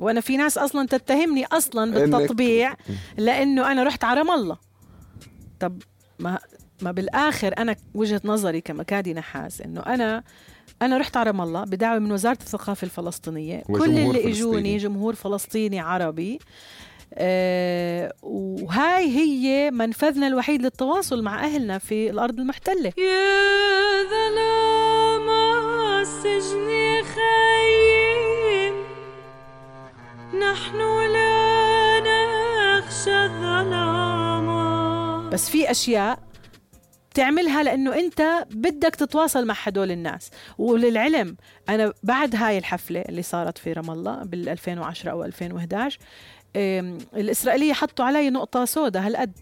وأنا 0.00 0.20
في 0.20 0.36
ناس 0.36 0.58
أصلا 0.58 0.86
تتهمني 0.86 1.46
أصلا 1.46 1.92
بالتطبيع 1.92 2.74
لأنه 3.16 3.72
أنا 3.72 3.82
رحت 3.82 4.04
على 4.04 4.20
رام 4.20 4.30
الله. 4.30 4.58
طب 5.60 5.82
ما 6.18 6.38
ما 6.82 6.92
بالآخر 6.92 7.54
أنا 7.58 7.76
وجهة 7.94 8.20
نظري 8.24 8.60
كمكادي 8.60 9.14
نحاس 9.14 9.60
إنه 9.60 9.80
أنا 9.80 10.24
أنا 10.82 10.98
رحت 10.98 11.16
على 11.16 11.30
رام 11.30 11.40
الله 11.40 11.64
بدعوة 11.64 11.98
من 11.98 12.12
وزارة 12.12 12.38
الثقافة 12.40 12.84
الفلسطينية. 12.84 13.62
كل 13.62 13.98
اللي 13.98 14.30
إجوني 14.30 14.76
جمهور 14.76 15.14
فلسطيني 15.14 15.80
عربي. 15.80 16.38
وهاي 18.22 19.16
هي 19.16 19.70
منفذنا 19.70 20.26
الوحيد 20.26 20.62
للتواصل 20.62 21.22
مع 21.22 21.44
أهلنا 21.44 21.78
في 21.78 22.10
الأرض 22.10 22.40
المحتلة. 22.40 22.92
يا 22.98 24.02
ظلام 24.10 25.30
السجن 26.00 27.02
خيم 27.02 28.74
نحن 30.40 30.78
لا 31.12 32.00
نخشى 32.00 33.24
الظلام. 33.24 34.50
بس 35.30 35.50
في 35.50 35.70
أشياء 35.70 36.18
تعملها 37.14 37.62
لأنه 37.62 37.94
أنت 37.94 38.46
بدك 38.50 38.94
تتواصل 38.94 39.46
مع 39.46 39.54
هدول 39.62 39.90
الناس. 39.90 40.30
وللعلم 40.58 41.36
أنا 41.68 41.92
بعد 42.02 42.36
هاي 42.36 42.58
الحفلة 42.58 43.00
اللي 43.00 43.22
صارت 43.22 43.58
في 43.58 43.72
رام 43.72 43.90
الله 43.90 44.22
بال 44.24 44.48
2010 44.48 45.10
أو 45.10 45.24
2011 45.24 45.98
الإسرائيلية 46.56 47.72
حطوا 47.72 48.04
علي 48.04 48.30
نقطة 48.30 48.64
سوداء 48.64 49.06
هالقد. 49.06 49.32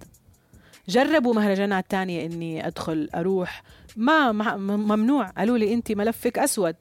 جربوا 0.89 1.35
مهرجانات 1.35 1.91
تانية 1.91 2.27
إني 2.27 2.67
أدخل 2.67 3.09
أروح. 3.15 3.63
ما 3.97 4.33
ممنوع. 4.57 5.27
قالوا 5.27 5.59
لي 5.59 5.75
أنت 5.75 5.93
ملفك 5.93 6.39
أسود. 6.39 6.77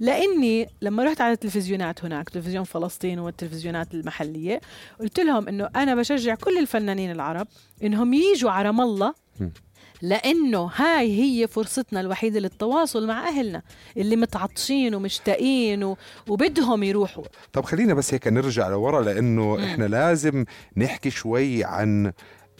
لإني 0.00 0.68
لما 0.82 1.04
رحت 1.04 1.20
على 1.20 1.32
التلفزيونات 1.32 2.04
هناك 2.04 2.28
تلفزيون 2.28 2.64
فلسطين 2.64 3.18
والتلفزيونات 3.18 3.94
المحلية 3.94 4.60
قلت 5.00 5.20
لهم 5.20 5.48
إنه 5.48 5.68
أنا 5.76 5.94
بشجع 5.94 6.34
كل 6.34 6.58
الفنانين 6.58 7.10
العرب 7.10 7.48
إنهم 7.82 8.14
يجوا 8.14 8.50
على 8.50 8.68
رام 8.68 8.80
الله 8.80 9.14
لأنه 10.02 10.70
هاي 10.76 11.20
هي 11.20 11.46
فرصتنا 11.46 12.00
الوحيدة 12.00 12.40
للتواصل 12.40 13.06
مع 13.06 13.28
أهلنا 13.28 13.62
اللي 13.96 14.16
متعطشين 14.16 14.94
ومشتاقين 14.94 15.94
وبدهم 16.28 16.82
يروحوا. 16.82 17.24
طب 17.52 17.64
خلينا 17.64 17.94
بس 17.94 18.14
هيك 18.14 18.28
نرجع 18.28 18.68
لورا 18.68 19.02
لأنه 19.02 19.64
إحنا 19.64 19.84
لازم 19.84 20.44
نحكي 20.76 21.10
شوي 21.10 21.64
عن 21.64 22.12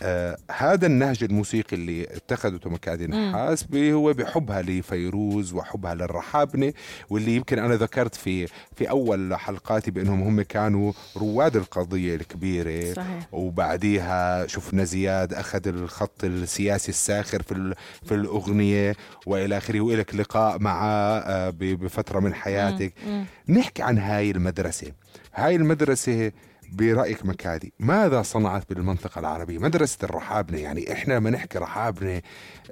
آه 0.03 0.37
هذا 0.51 0.87
النهج 0.87 1.25
الموسيقي 1.25 1.77
اللي 1.77 2.05
اتخذته 2.05 2.71
مكادي 2.71 3.07
نحاس 3.07 3.67
هو 3.75 4.13
بحبها 4.13 4.63
لفيروز 4.63 5.53
وحبها 5.53 5.95
للرحابنه 5.95 6.73
واللي 7.11 7.37
يمكن 7.37 7.59
أنا 7.59 7.75
ذكرت 7.75 8.15
في 8.15 8.47
في 8.77 8.91
أول 8.91 9.35
حلقاتي 9.37 9.91
بأنهم 9.91 10.23
هم 10.23 10.43
كانوا 10.43 10.93
رواد 11.17 11.57
القضية 11.57 12.15
الكبيرة 12.15 12.95
صحيح. 12.95 13.29
وبعديها 13.33 14.47
شفنا 14.47 14.85
زياد 14.85 15.35
أخذ 15.35 15.69
الخط 15.69 16.25
السياسي 16.25 16.89
الساخر 16.89 17.43
في 17.43 17.75
في 18.05 18.15
الأغنية 18.15 18.97
وإلى 19.27 19.57
آخره 19.57 19.81
وإلك 19.81 20.15
لقاء 20.15 20.59
معه 20.59 21.19
آه 21.19 21.51
بفترة 21.61 22.21
من 22.21 22.35
حياتك 22.35 22.93
مم. 23.07 23.13
مم. 23.49 23.55
نحكي 23.59 23.83
عن 23.83 23.99
هاي 23.99 24.31
المدرسة 24.31 24.93
هاي 25.35 25.57
المدرسة 25.57 26.33
برأيك 26.73 27.27
مكادي 27.27 27.73
ماذا 27.79 28.23
صنعت 28.23 28.65
بالمنطقة 28.69 29.19
العربية؟ 29.19 29.59
مدرسة 29.59 29.99
الرحابنة 30.03 30.59
يعني 30.59 30.93
إحنا 30.93 31.15
لما 31.15 31.31
نحكي 31.31 31.59
رحابنة 31.59 32.23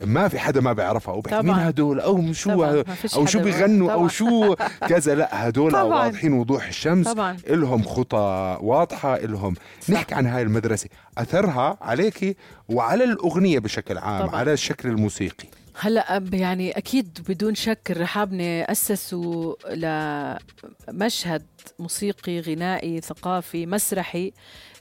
ما 0.04 0.28
في 0.28 0.38
حدا 0.38 0.60
ما 0.60 0.72
بيعرفها 0.72 1.14
أو 1.14 1.22
مين 1.42 1.54
هدول 1.54 2.00
أو 2.00 2.32
شو 2.32 2.64
أو 3.14 3.26
شو 3.26 3.42
بيغنوا 3.42 3.92
أو 3.92 4.08
شو 4.08 4.54
كذا 4.88 5.14
لا 5.14 5.48
هدول 5.48 5.76
واضحين 5.76 6.32
وضوح 6.32 6.66
الشمس 6.66 7.08
طبعا. 7.08 7.36
إلهم 7.50 7.82
خطى 7.82 8.58
واضحة 8.60 9.16
إلهم. 9.16 9.54
صح. 9.80 9.90
نحكي 9.90 10.14
عن 10.14 10.26
هاي 10.26 10.42
المدرسة. 10.42 10.88
أثرها 11.18 11.78
عليك 11.80 12.36
وعلى 12.68 13.04
الأغنية 13.04 13.58
بشكل 13.58 13.98
عام 13.98 14.26
طبعا. 14.26 14.40
على 14.40 14.52
الشكل 14.52 14.88
الموسيقي. 14.88 15.48
هلا 15.78 16.22
يعني 16.32 16.70
أكيد 16.70 17.18
بدون 17.28 17.54
شك 17.54 17.90
الرحابنه 17.90 18.44
اسسوا 18.62 19.54
لمشهد 20.88 21.46
موسيقي 21.78 22.40
غنائي 22.40 23.00
ثقافي 23.00 23.66
مسرحي 23.66 24.32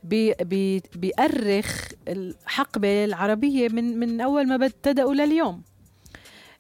بي 0.04 0.34
بي 0.34 0.82
بيأرخ 0.96 1.88
الحقبة 2.08 3.06
العربية 3.06 3.70
من 3.70 4.00
من 4.00 4.22
أول 4.22 4.48
ما 4.48 4.56
ابتدأوا 4.56 5.14
لليوم. 5.14 5.64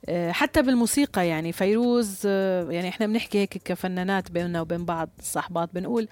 آه، 0.05 0.31
حتى 0.31 0.61
بالموسيقى 0.61 1.27
يعني 1.27 1.51
فيروز 1.51 2.21
آه، 2.25 2.71
يعني 2.71 2.89
إحنا 2.89 3.05
بنحكي 3.07 3.37
هيك 3.37 3.57
كفنانات 3.65 4.31
بيننا 4.31 4.61
وبين 4.61 4.85
بعض 4.85 5.09
الصحبات 5.19 5.69
بنقول 5.73 6.07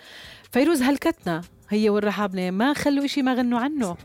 فيروز 0.51 0.81
هلكتنا 0.81 1.41
هي 1.69 1.89
والرحابنة 1.89 2.51
ما 2.51 2.73
خلوا 2.73 3.05
إشي 3.05 3.21
ما 3.21 3.33
غنوا 3.33 3.59
عنه. 3.59 3.97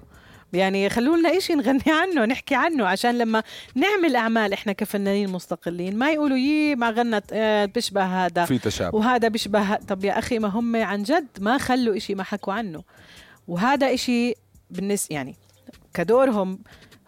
يعني 0.52 0.88
خلوا 0.90 1.16
لنا 1.16 1.36
إشي 1.36 1.54
نغني 1.54 1.82
عنه 1.86 2.24
نحكي 2.24 2.54
عنه 2.54 2.86
عشان 2.86 3.18
لما 3.18 3.42
نعمل 3.74 4.16
أعمال 4.16 4.52
إحنا 4.52 4.72
كفنانين 4.72 5.30
مستقلين 5.30 5.96
ما 5.98 6.10
يقولوا 6.12 6.36
يي 6.36 6.74
ما 6.74 6.90
غنت 6.90 7.24
آه 7.32 7.64
بيشبه 7.64 8.04
هذا. 8.04 8.44
في 8.44 8.58
تشابه. 8.58 8.98
وهذا 8.98 9.28
بيشبه 9.28 9.76
طب 9.76 10.04
يا 10.04 10.18
أخي 10.18 10.38
ما 10.38 10.48
هم 10.48 10.76
عن 10.76 11.02
جد 11.02 11.28
ما 11.40 11.58
خلوا 11.58 11.96
إشي 11.96 12.14
ما 12.14 12.22
حكوا 12.22 12.52
عنه. 12.52 12.82
وهذا 13.48 13.94
إشي 13.94 14.34
بالنسبة 14.70 15.14
يعني 15.14 15.36
كدورهم 15.94 16.58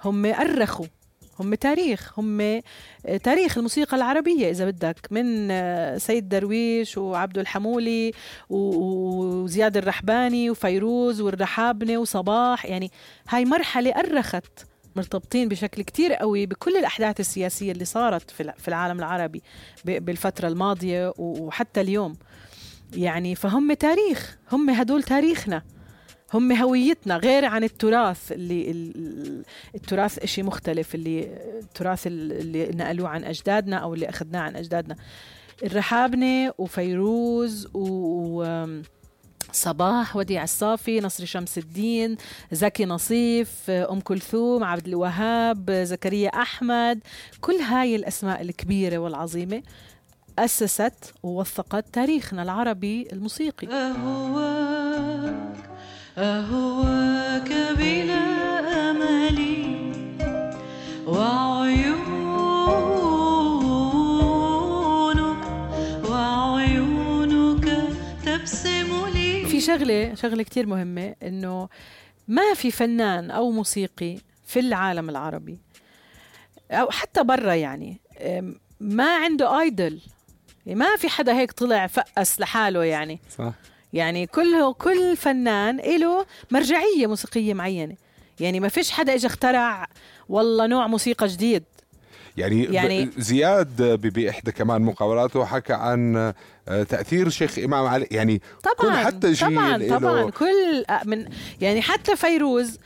هم 0.04 0.26
أرخوا. 0.26 0.86
هم 1.40 1.54
تاريخ 1.54 2.18
هم 2.18 2.40
آه، 2.40 2.60
تاريخ 3.22 3.56
الموسيقى 3.58 3.96
العربية 3.96 4.50
إذا 4.50 4.64
بدك 4.70 5.06
من 5.10 5.48
آه، 5.50 5.98
سيد 5.98 6.28
درويش 6.28 6.98
وعبد 6.98 7.38
الحمولي 7.38 8.12
وزياد 8.50 9.76
الرحباني 9.76 10.50
وفيروز 10.50 11.20
والرحابنة 11.20 11.98
وصباح 11.98 12.66
يعني 12.66 12.90
هاي 13.28 13.44
مرحلة 13.44 13.90
أرخت 13.90 14.44
مرتبطين 14.96 15.48
بشكل 15.48 15.82
كتير 15.82 16.12
قوي 16.14 16.46
بكل 16.46 16.76
الأحداث 16.76 17.20
السياسية 17.20 17.72
اللي 17.72 17.84
صارت 17.84 18.30
في 18.30 18.42
الع- 18.42 18.54
في 18.58 18.68
العالم 18.68 18.98
العربي 18.98 19.42
بالفترة 19.84 20.48
الماضية 20.48 21.12
وحتى 21.18 21.80
اليوم. 21.80 22.16
يعني 22.96 23.34
فهم 23.34 23.72
تاريخ 23.72 24.36
هم 24.52 24.70
هدول 24.70 25.02
تاريخنا. 25.02 25.62
هم 26.34 26.52
هويتنا 26.52 27.16
غير 27.16 27.44
عن 27.44 27.64
التراث 27.64 28.32
اللي 28.32 28.70
ال- 28.70 29.42
التراث 29.74 30.18
إشي 30.18 30.42
مختلف 30.42 30.94
اللي 30.94 31.20
التراث 31.60 32.06
اللي 32.06 32.66
نقلوه 32.74 33.08
عن 33.08 33.24
أجدادنا 33.24 33.76
أو 33.76 33.94
اللي 33.94 34.08
أخذناه 34.08 34.40
عن 34.40 34.56
أجدادنا. 34.56 34.96
الرحابنة 35.62 36.52
وفيروز 36.58 37.68
و- 37.74 38.80
صباح 39.52 40.16
وديع 40.16 40.42
الصافي 40.44 41.00
نصر 41.00 41.24
شمس 41.24 41.58
الدين 41.58 42.16
زكي 42.52 42.84
نصيف 42.84 43.70
أم 43.70 44.00
كلثوم 44.00 44.64
عبد 44.64 44.86
الوهاب 44.88 45.70
زكريا 45.70 46.28
أحمد. 46.28 47.00
كل 47.40 47.54
هاي 47.54 47.96
الأسماء 47.96 48.42
الكبيرة 48.42 48.98
والعظيمة 48.98 49.62
أسست 50.38 51.14
ووثقت 51.22 51.84
تاريخنا 51.92 52.42
العربي 52.42 53.08
الموسيقي. 53.12 53.66
أهواك 53.68 55.44
أهواك 56.18 57.52
بلا 57.78 58.24
أمل 58.90 59.38
وعيونك 64.14 65.44
وعيونك 66.10 67.64
تبسم 68.24 69.06
لي. 69.14 69.46
في 69.46 69.60
شغلة 69.60 70.14
شغلة 70.14 70.42
كتير 70.42 70.66
مهمة 70.66 71.14
إنه 71.22 71.68
ما 72.28 72.54
في 72.54 72.70
فنان 72.70 73.30
أو 73.30 73.50
موسيقي 73.50 74.18
في 74.46 74.60
العالم 74.60 75.10
العربي 75.10 75.58
أو 76.70 76.90
حتى 76.90 77.24
برا 77.24 77.54
يعني 77.54 78.00
ما 78.80 79.16
عنده 79.16 79.60
ايدل 79.60 80.00
ما 80.66 80.96
في 80.96 81.08
حدا 81.08 81.32
هيك 81.38 81.52
طلع 81.52 81.86
فقس 81.86 82.40
لحاله 82.40 82.84
يعني. 82.84 83.20
صح. 83.38 83.52
يعني 83.94 84.26
كل 84.26 84.74
كل 84.78 85.16
فنان 85.16 85.76
له 85.76 86.26
مرجعية 86.50 87.06
موسيقية 87.06 87.54
معينة. 87.54 87.94
يعني 88.40 88.60
ما 88.60 88.68
فيش 88.68 88.90
حدا 88.90 89.14
اجى 89.14 89.26
اخترع 89.26 89.86
والله 90.28 90.66
نوع 90.66 90.86
موسيقى 90.86 91.26
جديد. 91.26 91.64
يعني, 92.36 92.64
يعني- 92.64 93.10
زياد 93.18 93.82
بإحدى 94.00 94.52
كمان 94.52 94.82
مقابلاته 94.82 95.44
حكى 95.44 95.72
عن 95.72 96.16
آه، 96.68 96.82
تأثير 96.82 97.28
شيخ 97.28 97.58
إمام 97.58 97.86
علي. 97.86 98.06
يعني 98.10 98.42
طبعا 98.62 98.92
كل 98.94 98.98
حتى 99.06 99.32
جيل 99.32 99.48
طبعا 99.90 99.98
طبعا. 99.98 100.30
كل 100.30 100.84
من 101.04 101.28
يعني 101.60 101.82
حتى 101.82 102.16
فيروز 102.16 102.78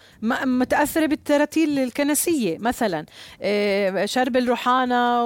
متأثرة 0.44 1.06
بالتراتيل 1.06 1.78
الكنسية 1.78 2.58
مثلا. 2.58 3.06
آه، 3.42 4.04
شرب 4.04 4.36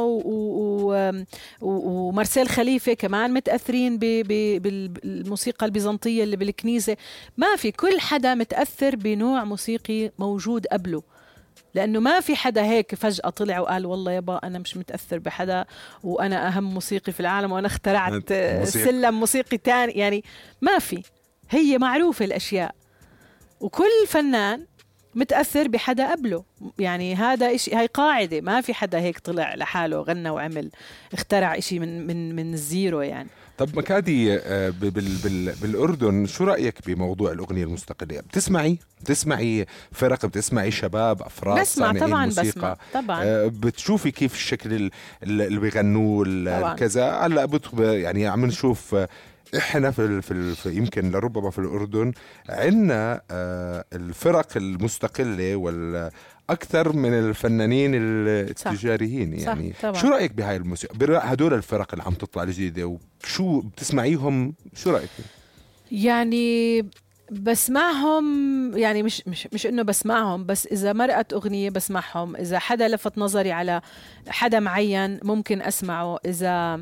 و- 0.01 1.23
ومارسيل 1.61 2.49
خليفة 2.49 2.93
كمان 2.93 3.33
متأثرين 3.35 3.99
بالموسيقى 3.99 5.67
البيزنطية 5.67 6.25
اللي 6.25 6.37
بالكنيسة. 6.37 6.97
ما 7.37 7.57
في 7.57 7.71
كل 7.71 8.01
حدا 8.01 8.35
متأثر 8.35 8.97
بنوع 8.97 9.45
موسيقي 9.45 10.11
موجود 10.19 10.67
قبله. 10.67 11.03
لأنه 11.75 12.01
ما 12.01 12.21
في 12.21 12.37
حدا 12.37 12.65
هيك 12.65 12.95
فجأة 12.95 13.31
طلع 13.31 13.61
وقال 13.61 13.87
والله 13.87 14.13
يابا 14.13 14.41
أنا 14.45 14.59
مش 14.59 14.77
متأثر 14.77 15.19
بحدا 15.19 15.65
وأنا 16.03 16.49
أهم 16.49 16.75
موسيقي 16.75 17.13
في 17.13 17.21
العالم 17.21 17.53
وأنا 17.53 17.67
اخترعت 17.67 18.33
موسيقى. 18.33 18.65
سلم 18.67 19.21
موسيقي 19.21 19.59
تاني. 19.59 19.93
يعني 19.93 20.25
ما 20.61 20.79
في. 20.79 21.03
هي 21.51 21.79
معروفة 21.79 22.25
الأشياء. 22.25 22.75
وكل 23.61 24.07
فنان 24.09 24.67
متأثر 25.15 25.69
بحدا 25.69 26.11
قبله. 26.13 26.45
يعني 26.79 27.15
هذا 27.15 27.55
إشي 27.55 27.75
هاي 27.75 27.87
قاعدة. 27.87 28.41
ما 28.41 28.61
في 28.61 28.75
حدا 28.75 29.01
هيك 29.01 29.19
طلع 29.19 29.55
لحاله 29.55 30.01
غنى 30.01 30.31
وعمل 30.31 30.71
اخترع 31.13 31.59
إشي 31.59 31.79
من 31.79 32.07
من 32.07 32.37
من 32.37 32.55
الزيرو 32.55 33.01
يعني. 33.01 33.29
طب 33.59 33.77
مكادي 33.79 34.35
آه، 34.37 34.71
ب- 34.71 34.81
بال 34.81 35.17
بال 35.25 35.55
بالأردن 35.63 36.27
شو 36.27 36.45
رأيك 36.45 36.75
بموضوع 36.87 37.33
الأغنية 37.33 37.65
المستقلة؟ 37.65 38.21
بتسمعي؟ 38.21 38.79
بتسمعي 39.01 39.67
فرق؟ 39.93 40.27
بتسمعي 40.27 40.71
شباب؟ 40.71 41.23
أفراد؟ 41.23 41.61
بسمع 41.61 41.93
طبعا 41.93 42.27
بسمع 42.27 42.77
طبعا. 42.95 43.25
آه، 43.25 43.47
بتشوفي 43.47 44.11
كيف 44.11 44.35
الشكل 44.35 44.73
ال- 44.73 44.91
ال- 45.23 45.43
اللي 45.43 45.61
بيغنوه. 45.61 46.75
كذا؟ 46.75 47.11
هلا 47.11 47.45
يعني 47.79 48.27
عم 48.27 48.47
نشوف 48.47 48.97
إحنا 49.57 49.91
في, 49.91 49.99
ال- 50.05 50.23
في, 50.23 50.31
ال- 50.31 50.57
في 50.57 50.71
يمكن 50.77 51.11
لربما 51.11 51.51
في 51.51 51.59
الأردن 51.59 52.13
عندنا 52.49 53.21
الفرق 53.93 54.57
المستقلة 54.57 55.57
والأكثر 55.57 56.93
من 56.97 57.13
الفنانين 57.15 57.91
ال- 57.95 58.59
صح. 58.59 58.71
التجاريين 58.71 59.39
صح، 59.39 59.47
يعني 59.47 59.73
طبعاً. 59.83 59.93
شو 60.01 60.09
رأيك 60.09 60.33
بهاي 60.33 60.57
الموسيقى 60.57 60.95
هدول 61.23 61.55
الفرق 61.55 61.89
اللي 61.93 62.05
عم 62.05 62.15
تطلع 62.15 62.43
الجديدة 62.43 62.99
وشو 63.25 63.61
بتسمعيهم 63.61 64.55
شو 64.75 64.91
رأيك 64.91 65.11
يعني 65.93 66.81
بسمعهم 67.33 68.27
يعني 68.79 69.03
مش 69.03 69.23
مش 69.29 69.49
مش 69.53 69.67
إنه 69.67 69.83
بسمعهم 69.83 70.47
بس 70.47 70.67
إذا 70.67 70.93
مرقت 70.93 71.33
أغنية 71.33 71.71
بسمعهم 71.71 72.37
إذا 72.37 72.59
حدا 72.59 72.89
لفت 72.89 73.19
نظري 73.19 73.53
على 73.53 73.81
حدا 74.29 74.61
معين 74.61 75.21
ممكن 75.23 75.63
أسمعه. 75.63 76.19
إذا 76.27 76.81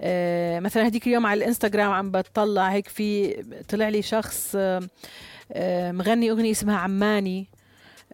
آه، 0.00 0.60
مثلا 0.60 0.86
هديك 0.88 1.06
اليوم 1.06 1.26
على 1.26 1.38
الإنستغرام 1.38 1.90
عم 1.92 2.10
بتطلع 2.10 2.68
هيك 2.68 2.88
في 2.88 3.34
طلع 3.68 3.88
لي 3.88 4.02
شخص 4.02 4.52
آه، 4.56 4.82
آه، 5.52 5.92
مغني 5.92 6.30
أغنية 6.30 6.50
اسمها 6.50 6.76
عماني. 6.76 7.48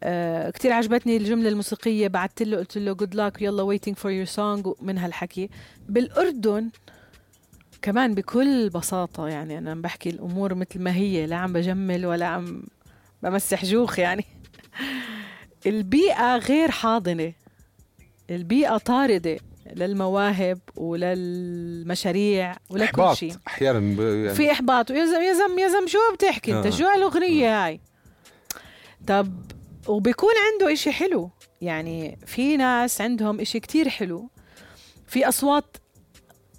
آه، 0.03 0.51
كتير 0.51 0.73
عجبتني 0.73 1.16
الجملة 1.16 1.49
الموسيقية 1.49 2.09
بعثت 2.09 2.42
له 2.42 2.57
قلت 2.57 2.79
له 2.79 2.94
good 2.94 3.14
luck 3.16 3.42
يلا 3.42 3.77
waiting 3.77 3.94
for 3.94 4.11
your 4.27 4.35
song 4.37 4.83
من 4.83 4.99
هالحكي. 4.99 5.51
بالأردن 5.88 6.70
كمان 7.85 8.14
بكل 8.14 8.70
بساطة 8.70 9.29
يعني 9.29 9.59
أنا 9.59 9.70
عم 9.70 9.83
بحكي 9.83 10.11
الأمور 10.11 10.55
مثل 10.55 10.81
ما 10.81 10.94
هي 10.94 11.27
لا 11.27 11.37
عم 11.37 11.53
بجمل 11.53 12.07
ولا 12.07 12.27
عم 12.27 12.62
بمسح 13.23 13.64
جوخ 13.64 13.99
يعني. 13.99 14.25
البيئة 15.66 16.37
غير 16.37 16.70
حاضنة. 16.70 17.33
البيئة 18.31 18.77
طاردة 18.77 19.38
للمواهب 19.77 20.59
وللمشاريع 20.77 22.57
ولكل 22.70 23.16
شيء. 23.16 23.37
أحيانا 23.47 23.79
يعني 24.03 24.35
في 24.35 24.53
إحباط. 24.53 24.90
يا 24.90 25.05
زلمه 25.05 25.25
يا 25.25 25.33
زلمة 25.33 25.62
يا 25.62 25.68
زلمه 25.68 25.87
شو 25.87 25.99
بتحكي؟ 26.14 26.59
أنت 26.59 26.66
آه. 26.66 26.70
شو 26.70 26.85
هالاغنيه 26.85 27.66
هاي؟ 27.66 27.81
طب 29.07 29.33
وبيكون 29.88 30.33
عنده 30.53 30.73
إشي 30.73 30.92
حلو. 30.92 31.31
يعني 31.61 32.18
في 32.27 32.57
ناس 32.57 33.01
عندهم 33.01 33.40
إشي 33.40 33.61
كتير 33.61 33.88
حلو. 33.88 34.31
في 35.07 35.29
أصوات 35.29 35.77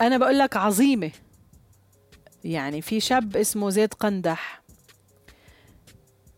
أنا 0.01 0.17
بقول 0.17 0.39
لك 0.39 0.58
عظيمة. 0.58 1.12
يعني 2.43 2.81
في 2.81 2.99
شاب 2.99 3.38
اسمه 3.38 3.69
زيد 3.69 3.93
قندح. 3.93 4.62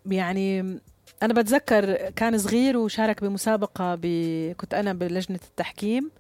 يعني 0.05 0.59
أنا 1.23 1.33
بتذكر 1.33 1.95
كان 1.95 2.37
صغير 2.37 2.77
وشارك 2.77 3.21
بمسابقة 3.23 3.95
ب... 3.95 4.05
كنت 4.57 4.73
أنا 4.73 4.93
بلجنة 4.93 5.39
التحكيم. 5.49 6.11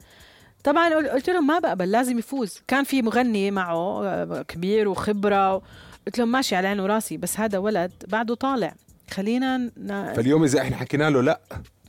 طبعا 0.63 0.95
قل- 0.95 1.09
قلت 1.09 1.29
لهم 1.29 1.47
ما 1.47 1.59
بقبل 1.59 1.91
لازم 1.91 2.17
يفوز. 2.19 2.61
كان 2.67 2.83
في 2.83 3.01
مغني 3.01 3.51
معه 3.51 4.41
كبير 4.41 4.87
وخبرة 4.87 5.61
قلت 6.07 6.17
لهم 6.19 6.31
ماشي 6.31 6.55
على 6.55 6.67
عيني 6.67 6.81
وراسي 6.81 7.17
بس 7.17 7.39
هذا 7.39 7.57
ولد 7.57 7.91
بعده 8.07 8.35
طالع. 8.35 8.75
خلينا 9.11 9.57
ن... 9.57 10.13
فاليوم 10.13 10.43
إذا 10.43 10.61
إحنا 10.61 10.75
حكينا 10.77 11.09
له 11.09 11.21
لا. 11.21 11.39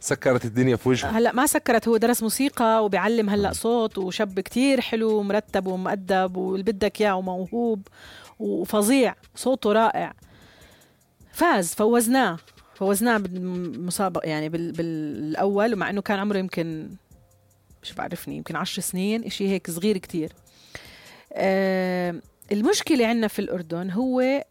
سكرت 0.00 0.44
الدنيا 0.44 0.76
في 0.76 0.88
وجهه. 0.88 1.08
هلا 1.08 1.32
ما 1.32 1.46
سكرت 1.46 1.88
هو 1.88 1.96
درس 1.96 2.22
موسيقى 2.22 2.84
وبيعلم 2.84 3.30
هلا 3.30 3.52
صوت 3.52 3.98
وشاب 3.98 4.40
كتير 4.40 4.80
حلو 4.80 5.18
ومرتب 5.18 5.66
ومؤدب 5.66 6.36
واللي 6.36 6.72
بدك 6.72 7.00
إياه 7.00 7.16
وموهوب 7.16 7.88
وفظيع 8.38 9.14
صوته 9.34 9.72
رائع. 9.72 10.14
فاز 11.32 11.74
فوزناه. 11.74 12.38
فوزناه 12.74 13.18
بالمسابقة 13.18 14.28
يعني 14.28 14.48
بال... 14.48 14.72
بالأول 14.72 15.74
ومع 15.74 15.90
إنه 15.90 16.02
كان 16.02 16.18
عمره 16.18 16.38
يمكن 16.38 16.88
مش 17.82 17.92
بعرفني 17.92 18.36
يمكن 18.36 18.56
عشر 18.56 18.82
سنين 18.82 19.24
إشي 19.24 19.48
هيك 19.48 19.70
صغير 19.70 19.98
كتير. 19.98 20.32
آه 21.32 22.14
المشكلة 22.52 23.06
عندنا 23.06 23.28
في 23.28 23.38
الأردن 23.38 23.90
هو 23.90 24.44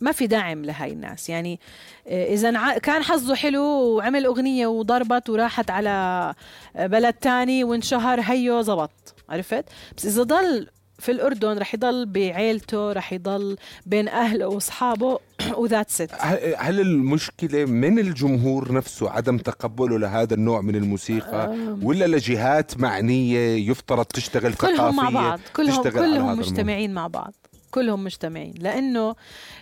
ما 0.00 0.12
في 0.12 0.26
دعم 0.26 0.64
لهاي 0.64 0.92
الناس. 0.92 1.28
يعني 1.28 1.60
آه، 2.06 2.50
نع- 2.50 2.78
كان 2.78 3.02
حظه 3.02 3.34
حلو 3.34 3.62
وعمل 3.62 4.24
أغنية 4.24 4.66
وضربت 4.66 5.30
وراحت 5.30 5.70
على 5.70 6.34
بلد 6.74 7.14
تاني 7.14 7.64
وانشهر 7.64 8.20
هيو 8.20 8.60
زبط. 8.60 9.14
عرفت؟ 9.28 9.64
بس 9.96 10.06
إذا 10.06 10.22
ضل 10.22 10.66
في 10.98 11.12
الأردن 11.12 11.58
رح 11.58 11.74
يضل 11.74 12.06
بعيلته 12.06 12.92
رح 12.92 13.12
يضل 13.12 13.56
بين 13.86 14.08
أهله 14.08 14.46
وأصحابه 14.46 15.18
وذاتس 15.58 16.00
ات 16.00 16.10
هل 16.58 16.80
المشكلة 16.80 17.64
من 17.64 17.98
الجمهور 17.98 18.72
نفسه 18.72 19.10
عدم 19.10 19.38
تقبله 19.38 19.98
لهذا 19.98 20.34
النوع 20.34 20.60
من 20.60 20.76
الموسيقى؟ 20.76 21.56
ولا 21.82 22.04
لجهات 22.04 22.80
معنية 22.80 23.70
يفترض 23.70 24.04
تشتغل 24.04 24.54
كلهم 24.54 24.96
مع 24.96 25.02
ثقافية 25.02 25.14
بعض 25.14 25.40
كلهم 25.56 25.82
كلهم؟ 25.82 26.38
مجتمعين 26.38 26.94
مع 26.94 27.06
بعض. 27.06 27.34
كلهم 27.70 28.04
مجتمعين. 28.04 28.54
لأنه 28.60 29.16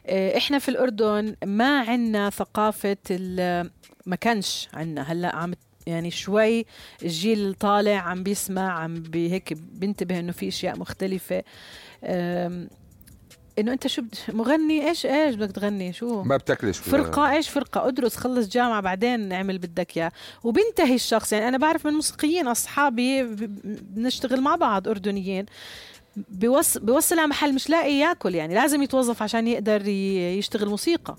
آه، 0.07 0.37
إحنا 0.37 0.59
في 0.59 0.69
الأردن 0.69 1.37
ما 1.45 1.81
عنا 1.81 2.31
ثقافة 2.31 2.97
ال- 3.11 3.71
ما 4.07 4.17
كانش 4.17 4.69
عنا 4.75 5.03
هلأ 5.13 5.37
عم 5.37 5.53
يعني 5.87 6.11
شوي 6.11 6.67
الجيل 7.03 7.47
الطالع 7.49 7.97
عم 7.97 8.23
بيسمع 8.23 8.73
عم 8.81 8.95
بي 8.95 9.33
هيك 9.33 9.53
بينتبه 9.53 10.19
إنه 10.19 10.33
في 10.33 10.49
أشياء 10.49 10.79
مختلفة. 10.79 11.43
إنه 13.59 13.73
أنت 13.73 13.87
شو 13.87 14.03
مغني؟ 14.29 14.89
إيش 14.89 15.07
إيش 15.07 15.35
بدك 15.35 15.55
تغني؟ 15.55 15.93
شو؟ 15.93 16.23
ما 16.23 16.37
بتاكلش 16.37 16.79
فرقة 16.79 17.33
إيش 17.33 17.49
فرقة؟ 17.49 17.89
ادرس 17.89 18.17
خلص 18.17 18.49
جامعة 18.49 18.81
بعدين 18.81 19.33
اعمل 19.33 19.59
بدك 19.59 19.97
اياه 19.97 20.13
وبينتهي 20.45 20.95
الشخص. 20.95 21.33
يعني 21.33 21.49
أنا 21.49 21.59
بعرف 21.59 21.87
من 21.87 21.93
موسيقيين 21.93 22.49
أصحابي 22.49 23.23
بنشتغل 23.65 24.41
مع 24.41 24.57
بعض 24.57 24.89
أردنيين. 24.89 25.47
بيوص 26.17 26.79
بيوصل 26.79 27.19
على 27.19 27.29
محل 27.29 27.55
مش 27.55 27.71
لاقي 27.71 27.93
ياكل 27.93 28.35
يعني 28.35 28.55
لازم 28.55 28.83
يتوظف 28.83 29.23
عشان 29.23 29.49
يقدر 29.49 29.89
يشتغل 29.89 30.69
موسيقى 30.69 31.17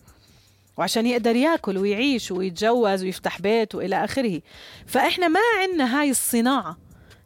وعشان 0.78 1.08
يقدر 1.08 1.36
ياكل 1.36 1.78
ويعيش 1.78 2.32
ويتجوز 2.32 3.04
ويفتح 3.04 3.42
بيت 3.42 3.76
وإلى 3.76 4.04
آخره. 4.04 4.42
فإحنا 4.86 5.28
ما 5.28 5.40
عندنا 5.62 6.00
هاي 6.00 6.10
الصناعة 6.10 6.78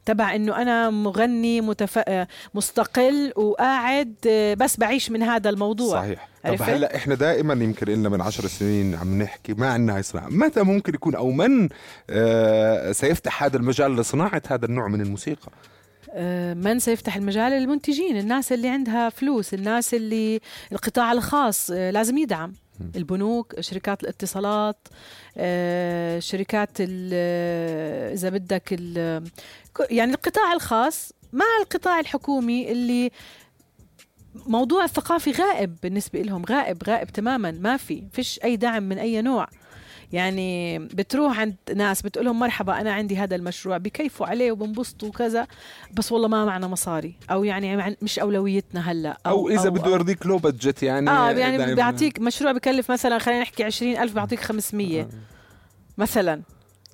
تبع 0.05 0.35
إنه 0.35 0.61
أنا 0.61 0.89
مغني 0.89 1.61
متف... 1.61 1.99
مستقل 2.53 3.33
وقاعد 3.35 4.15
بس 4.59 4.77
بعيش 4.77 5.11
من 5.11 5.23
هذا 5.23 5.49
الموضوع. 5.49 6.01
صحيح. 6.01 6.29
طب؟ 6.43 6.61
هلأ 6.61 6.95
إحنا 6.95 7.15
دائما 7.15 7.53
يمكن 7.53 7.87
لنا 7.87 8.09
من 8.09 8.21
عشر 8.21 8.47
سنين 8.47 8.95
عم 8.95 9.21
نحكي 9.21 9.53
ما 9.53 9.69
عندنا 9.69 9.93
هاي 9.93 9.99
الصناعة. 9.99 10.27
متى 10.29 10.63
ممكن 10.63 10.93
يكون 10.93 11.15
أو 11.15 11.31
من 11.31 11.69
آه 12.09 12.91
سيفتح 12.91 13.43
هذا 13.43 13.57
المجال 13.57 13.95
لصناعة 13.95 14.41
هذا 14.47 14.65
النوع 14.65 14.87
من 14.87 15.01
الموسيقى؟ 15.01 15.51
من 16.55 16.79
سيفتح 16.79 17.15
المجال؟ 17.15 17.53
المنتجين 17.53 18.17
الناس 18.17 18.51
اللي 18.51 18.69
عندها 18.69 19.09
فلوس 19.09 19.53
الناس 19.53 19.93
اللي 19.93 20.39
القطاع 20.71 21.11
الخاص 21.11 21.71
آه، 21.71 21.91
لازم 21.91 22.17
يدعم. 22.17 22.53
البنوك 22.95 23.59
شركات 23.59 24.03
الاتصالات 24.03 24.87
آه، 25.37 26.19
شركات 26.19 26.77
آه، 26.81 28.13
إذا 28.13 28.29
بدك 28.29 28.79
يعني 29.89 30.11
القطاع 30.11 30.53
الخاص 30.53 31.13
مع 31.33 31.45
القطاع 31.61 31.99
الحكومي 31.99 32.71
اللي 32.71 33.11
موضوع 34.35 34.83
الثقافي 34.83 35.31
غائب 35.31 35.77
بالنسبة 35.83 36.21
لهم 36.21 36.45
غائب 36.45 36.83
غائب 36.87 37.07
تماما 37.07 37.51
ما 37.51 37.77
في 37.77 38.03
فيش 38.11 38.39
أي 38.43 38.55
دعم 38.55 38.83
من 38.83 38.97
أي 38.97 39.21
نوع. 39.21 39.47
يعني 40.13 40.79
بتروح 40.79 41.39
عند 41.39 41.55
ناس 41.75 42.01
بتقولهم 42.01 42.39
مرحبا 42.39 42.81
أنا 42.81 42.93
عندي 42.93 43.17
هذا 43.17 43.35
المشروع 43.35 43.77
بكيفوا 43.77 44.27
عليه 44.27 44.51
وبنبسطوا 44.51 45.07
وكذا 45.07 45.47
بس 45.93 46.11
والله 46.11 46.27
ما 46.27 46.45
معنا 46.45 46.67
مصاري. 46.67 47.15
أو 47.31 47.43
يعني 47.43 47.97
مش 48.01 48.19
أولويتنا 48.19 48.91
هلا 48.91 49.17
أو, 49.25 49.49
إذا 49.49 49.69
بده 49.69 49.91
يرضيك 49.91 50.25
low 50.25 50.37
budget 50.37 50.83
يعني 50.83 51.09
آه 51.09 51.31
يعني. 51.31 51.75
بيعطيك 51.75 52.19
مشروع 52.19 52.51
بكلف 52.51 52.91
مثلا 52.91 53.19
خلينا 53.19 53.41
نحكي 53.41 53.63
عشرين 53.63 53.97
ألف 53.97 54.13
بيعطيك 54.13 54.39
500 54.39 55.07
مثلا. 55.97 56.41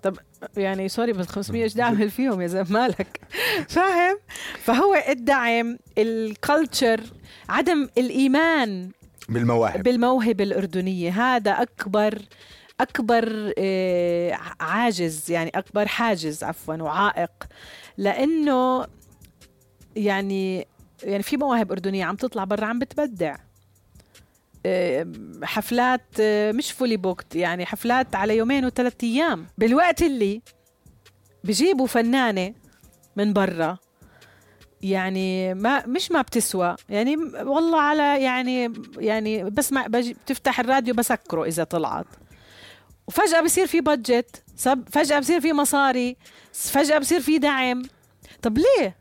طب 0.03 0.17
يعني 0.57 0.89
sorry 0.89 1.13
بس 1.13 1.27
500 1.27 1.63
إيش 1.63 1.73
بدي 1.73 1.81
اعمل 1.81 2.09
فيهم 2.17 2.41
يا 2.41 2.47
زلمة؟ 2.47 2.69
مالك. 2.69 3.19
فاهم؟ 3.69 4.17
فهو 4.59 5.03
الدعم 5.09 5.77
ال 5.97 6.10
culture 6.10 7.01
عدم 7.49 7.89
الإيمان 7.97 8.89
بالمواهب. 9.29 9.83
بالموهبة 9.83 10.43
الأردنية. 10.43 11.35
هذا 11.35 11.51
أكبر 11.51 12.21
أكبر 12.81 13.53
آه، 13.57 14.39
عاجز 14.59 15.31
يعني 15.31 15.51
أكبر 15.55 15.87
حاجز 15.87 16.43
عفوا 16.43 16.75
وعائق. 16.75 17.31
لأنه 17.97 18.85
يعني 19.95 20.67
يعني 21.03 21.23
في 21.23 21.37
مواهب 21.37 21.71
أردنية 21.71 22.05
عم 22.05 22.15
تطلع 22.15 22.43
برا 22.43 22.65
عم 22.65 22.79
بتبدع. 22.79 23.35
آه، 24.65 25.07
حفلات 25.43 26.05
آه، 26.19 26.51
مش 26.51 26.71
fully 26.71 26.97
booked 26.97 27.35
يعني 27.35 27.65
حفلات 27.65 28.15
على 28.15 28.37
يومين 28.37 28.65
وثلاث 28.65 28.93
أيام. 29.03 29.45
بالوقت 29.57 30.01
اللي 30.01 30.41
بجيبوا 31.43 31.87
فنانة 31.87 32.53
من 33.15 33.33
برا 33.33 33.77
يعني 34.81 35.53
ما 35.53 35.85
مش 35.85 36.11
ما 36.11 36.21
بتسوى. 36.21 36.75
يعني 36.89 37.15
والله 37.43 37.81
على 37.81 38.23
يعني 38.23 38.73
يعني 38.97 39.43
بس 39.43 39.73
ما 39.73 39.87
بجي 39.87 40.13
بتفتح 40.13 40.59
الراديو 40.59 40.93
بسكره 40.93 41.43
إذا 41.45 41.63
طلعت. 41.63 42.05
وفجأة 43.07 43.41
بصير 43.41 43.67
في 43.67 43.81
بادجت 43.81 44.43
سب 44.55 44.83
فجأة 44.91 45.19
بصير 45.19 45.41
في 45.41 45.53
مصاري 45.53 46.17
فجأة 46.53 46.97
بصير 46.97 47.21
في 47.21 47.37
دعم 47.37 47.83
طب 48.41 48.57
ليه؟ 48.57 48.97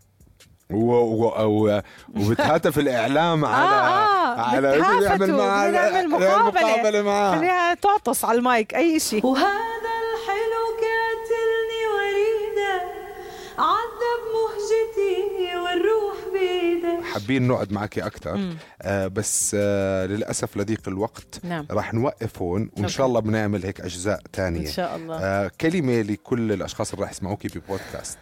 و... 0.71 0.93
و... 0.93 1.33
و... 1.47 1.83
وبتهاتف 2.17 2.79
الإعلام 2.79 3.45
على 3.55 3.75
آه، 3.75 4.41
على 4.41 4.79
بتهافتوا، 4.79 5.03
يعمل 5.03 5.33
معاه 5.33 5.71
بنعمل 5.71 6.09
مقابلة. 6.11 6.63
مقابلة 6.71 7.03
معاه 7.03 7.37
خليها 7.39 7.75
تعطس 7.75 8.25
على 8.25 8.39
المايك 8.39 8.75
أي 8.75 9.01
شيء 9.01 9.27
وهذا 9.27 9.93
الحلو 10.03 10.65
قاتلني 10.83 11.83
وريدة 11.95 12.83
عذب 13.59 13.86
حابين 17.21 17.49
نقعد 17.49 17.73
معك 17.73 17.99
أكثر. 17.99 18.57
آه 18.83 19.07
بس 19.07 19.57
آه 19.59 20.07
للأسف 20.07 20.57
لضيق 20.57 20.89
الوقت. 20.89 21.41
نعم. 21.45 21.67
راح 21.71 21.95
نوقف 21.95 22.43
هون 22.43 22.71
وإن. 22.77 22.89
شاء 22.89 23.07
الله 23.07 23.21
بنعمل 23.21 23.65
هيك 23.65 23.81
أجزاء 23.81 24.19
إن 24.19 24.31
تانية 24.33 24.71
شاء 24.71 24.97
الله. 24.97 25.19
آه 25.21 25.51
كلمة 25.61 26.03
لكل 26.03 26.53
الأشخاص 26.53 26.93
اللي 26.93 27.03
راح 27.03 27.11
يسمعوكي 27.11 27.49
ببودكاست. 27.49 28.19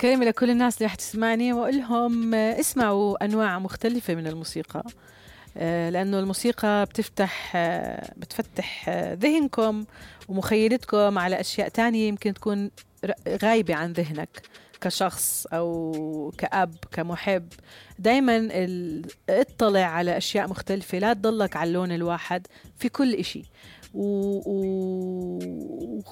كلمة 0.00 0.24
لكل 0.24 0.50
الناس 0.50 0.76
اللي 0.76 0.86
رح 0.86 0.94
تسمعني 0.94 1.52
وأقول 1.52 1.76
لهم 1.78 2.34
آه، 2.34 2.60
اسمعوا 2.60 3.24
أنواع 3.24 3.58
مختلفة 3.58 4.14
من 4.14 4.26
الموسيقى. 4.26 4.82
آه، 5.56 5.90
لأنه 5.90 6.18
الموسيقى 6.18 6.86
بتفتح 6.86 7.52
آه، 7.56 8.12
بتفتح 8.16 8.88
ذهنكم 9.12 9.84
ومخيلتكم 10.28 11.18
على 11.18 11.40
أشياء 11.40 11.68
تانية 11.68 12.08
يمكن 12.08 12.34
تكون 12.34 12.70
غايبة 13.28 13.74
عن 13.74 13.92
ذهنك. 13.92 14.42
كشخص 14.82 15.46
أو 15.52 16.32
كأب 16.38 16.74
كمحب 16.92 17.48
دايما 17.98 18.48
اطلع 19.28 19.80
على 19.80 20.16
أشياء 20.16 20.48
مختلفة 20.48 20.98
لا 20.98 21.12
تضلك 21.12 21.56
على 21.56 21.68
اللون 21.68 21.92
الواحد 21.92 22.46
في 22.76 22.88
كل 22.88 23.14
إشي. 23.14 23.42
و... 23.94 24.04
و... 24.46 25.38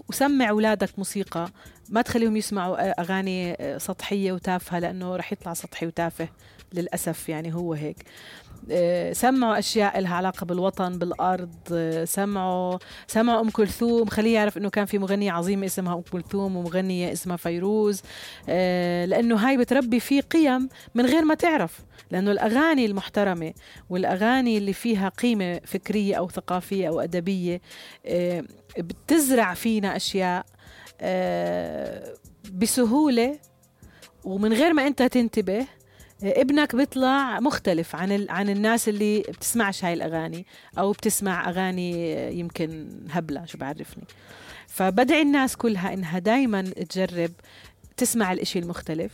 وسمع 0.09 0.49
أولادك 0.51 0.99
موسيقى. 0.99 1.49
ما 1.91 2.03
تخليهم 2.03 2.37
يسمعوا 2.37 3.01
أغاني 3.01 3.57
سطحية 3.79 4.33
وتافهة 4.33 4.79
لأنه 4.79 5.17
رح 5.17 5.33
يطلع 5.33 5.55
سطحي 5.55 5.87
وتافه 5.87 6.29
للأسف 6.73 7.29
يعني 7.29 7.55
هو 7.55 7.75
هيك. 7.75 7.97
سمعوا 9.13 9.59
أشياء 9.59 10.01
لها 10.01 10.15
علاقة 10.15 10.45
بالوطن 10.45 10.99
بالأرض 10.99 11.55
سمعوا 12.05 12.79
سمعوا 13.07 13.41
أم 13.41 13.51
كلثوم. 13.51 14.09
خليه 14.09 14.35
يعرف 14.35 14.59
إنه 14.59 14.71
كان 14.71 14.85
في 14.85 14.99
مغنية 14.99 15.33
عظيمة 15.33 15.67
اسمها 15.67 15.95
أم 15.95 16.01
كلثوم 16.01 16.57
ومغنية 16.57 17.13
اسمها 17.13 17.37
فيروز. 17.37 18.03
لأنه 19.07 19.37
هاي 19.37 19.57
بتربي 19.57 20.01
فيه 20.01 20.21
قيم 20.21 20.69
من 20.95 21.07
غير 21.07 21.25
ما 21.25 21.35
تعرف. 21.35 21.81
لأنه 22.11 22.31
الأغاني 22.31 22.87
المحترمة 22.87 23.53
والأغاني 23.91 24.59
اللي 24.59 24.73
فيها 24.73 25.09
قيمة 25.09 25.61
فكرية 25.65 26.15
أو 26.15 26.29
ثقافية 26.29 26.89
أو 26.89 27.01
أدبية 27.01 27.61
بتزرع 28.79 29.55
فينا 29.55 29.97
أشياء 29.97 30.47
بسهولة 32.53 33.39
ومن 34.25 34.53
غير 34.53 34.73
ما 34.73 34.87
انت 34.87 35.03
تنتبه 35.03 35.67
آه، 36.25 36.41
ابنك 36.41 36.77
بيطلع 36.77 37.41
مختلف 37.41 37.97
عن. 37.97 38.27
عن 38.31 38.49
الناس 38.49 38.89
اللي 38.89 39.21
بتسمعش 39.21 39.85
هاي 39.85 39.93
الأغاني 39.93 40.47
أو 40.79 40.93
بتسمع 40.93 41.49
أغاني 41.49 42.15
آه، 42.15 42.31
يمكن 42.31 42.89
هبلة 43.11 43.47
شو 43.47 43.59
بعرفني 43.59 44.05
فبدعي 44.67 45.23
الناس 45.23 45.57
كلها 45.57 45.95
إنها 45.95 46.19
دايما 46.19 46.63
تجرب 46.63 47.31
تسمع 47.97 48.33
الإشي 48.33 48.59
المختلف 48.59 49.13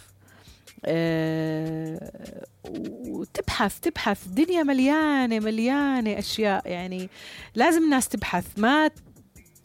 آه، 0.84 2.12
وتبحث 3.08 3.80
تبحث 3.80 4.26
الدنيا 4.26 4.62
مليانة 4.62 5.38
مليانة 5.38 6.18
أشياء 6.18 6.68
يعني 6.70 7.08
لازم 7.54 7.84
الناس 7.84 8.08
تبحث 8.08 8.46
ما 8.56 8.90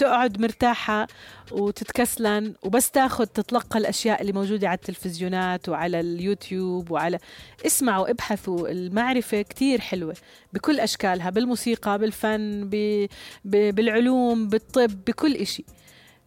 تقعد 0.01 0.41
مرتاحة 0.41 1.07
وتتكسلن 1.51 2.53
وبس 2.63 2.91
تاخذ 2.91 3.25
تتلقى 3.25 3.79
الأشياء 3.79 4.21
اللي 4.21 4.33
موجودة 4.33 4.67
على 4.67 4.75
التلفزيونات 4.75 5.69
وعلى 5.69 5.99
اليوتيوب 5.99 6.91
وعلى 6.91 7.19
اسمعوا 7.65 8.09
ابحثوا 8.09 8.69
المعرفة 8.69 9.41
كتير 9.41 9.81
حلوة 9.81 10.15
بكل 10.53 10.79
أشكالها 10.79 11.29
بالموسيقى 11.29 11.99
بالفن 11.99 12.69
ب... 12.69 13.05
ب... 13.45 13.75
بالعلوم 13.75 14.47
بالطب 14.47 15.05
بكل 15.07 15.35
إشي. 15.35 15.65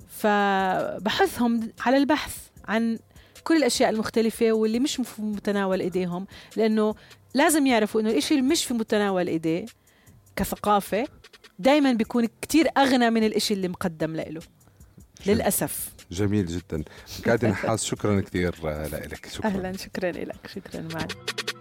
فبحثهم 0.08 1.72
على 1.80 1.96
البحث 1.96 2.36
عن 2.68 2.98
كل 3.44 3.56
الأشياء 3.56 3.90
المختلفة 3.90 4.52
واللي 4.52 4.78
مش 4.78 4.96
في 4.96 5.22
متناول 5.22 5.80
إيديهم 5.80 6.26
لأنه 6.56 6.94
لازم 7.34 7.66
يعرفوا 7.66 8.00
إنه 8.00 8.10
الإشي 8.10 8.34
اللي 8.34 8.46
مش 8.46 8.64
في 8.64 8.74
متناول 8.74 9.28
إيديه 9.28 9.66
كثقافة 10.36 11.06
دايما 11.58 11.92
بيكون 11.92 12.28
كتير 12.42 12.68
أغنى 12.78 13.10
من 13.10 13.24
الإشي 13.24 13.54
اللي 13.54 13.68
مقدم 13.68 14.16
له 14.16 14.42
للأسف. 15.26 15.88
جميل 16.10 16.46
جدا. 16.46 16.84
كاتي 17.24 17.46
نحاس. 17.50 17.84
شكرا 17.84 18.20
كثير 18.20 18.54
لك 19.06 19.28
شكرا. 19.32 19.46
أهلا. 19.50 19.76
شكرا 19.76 20.10
لك. 20.12 20.46
شكرا 20.46 20.80
معك. 20.80 21.53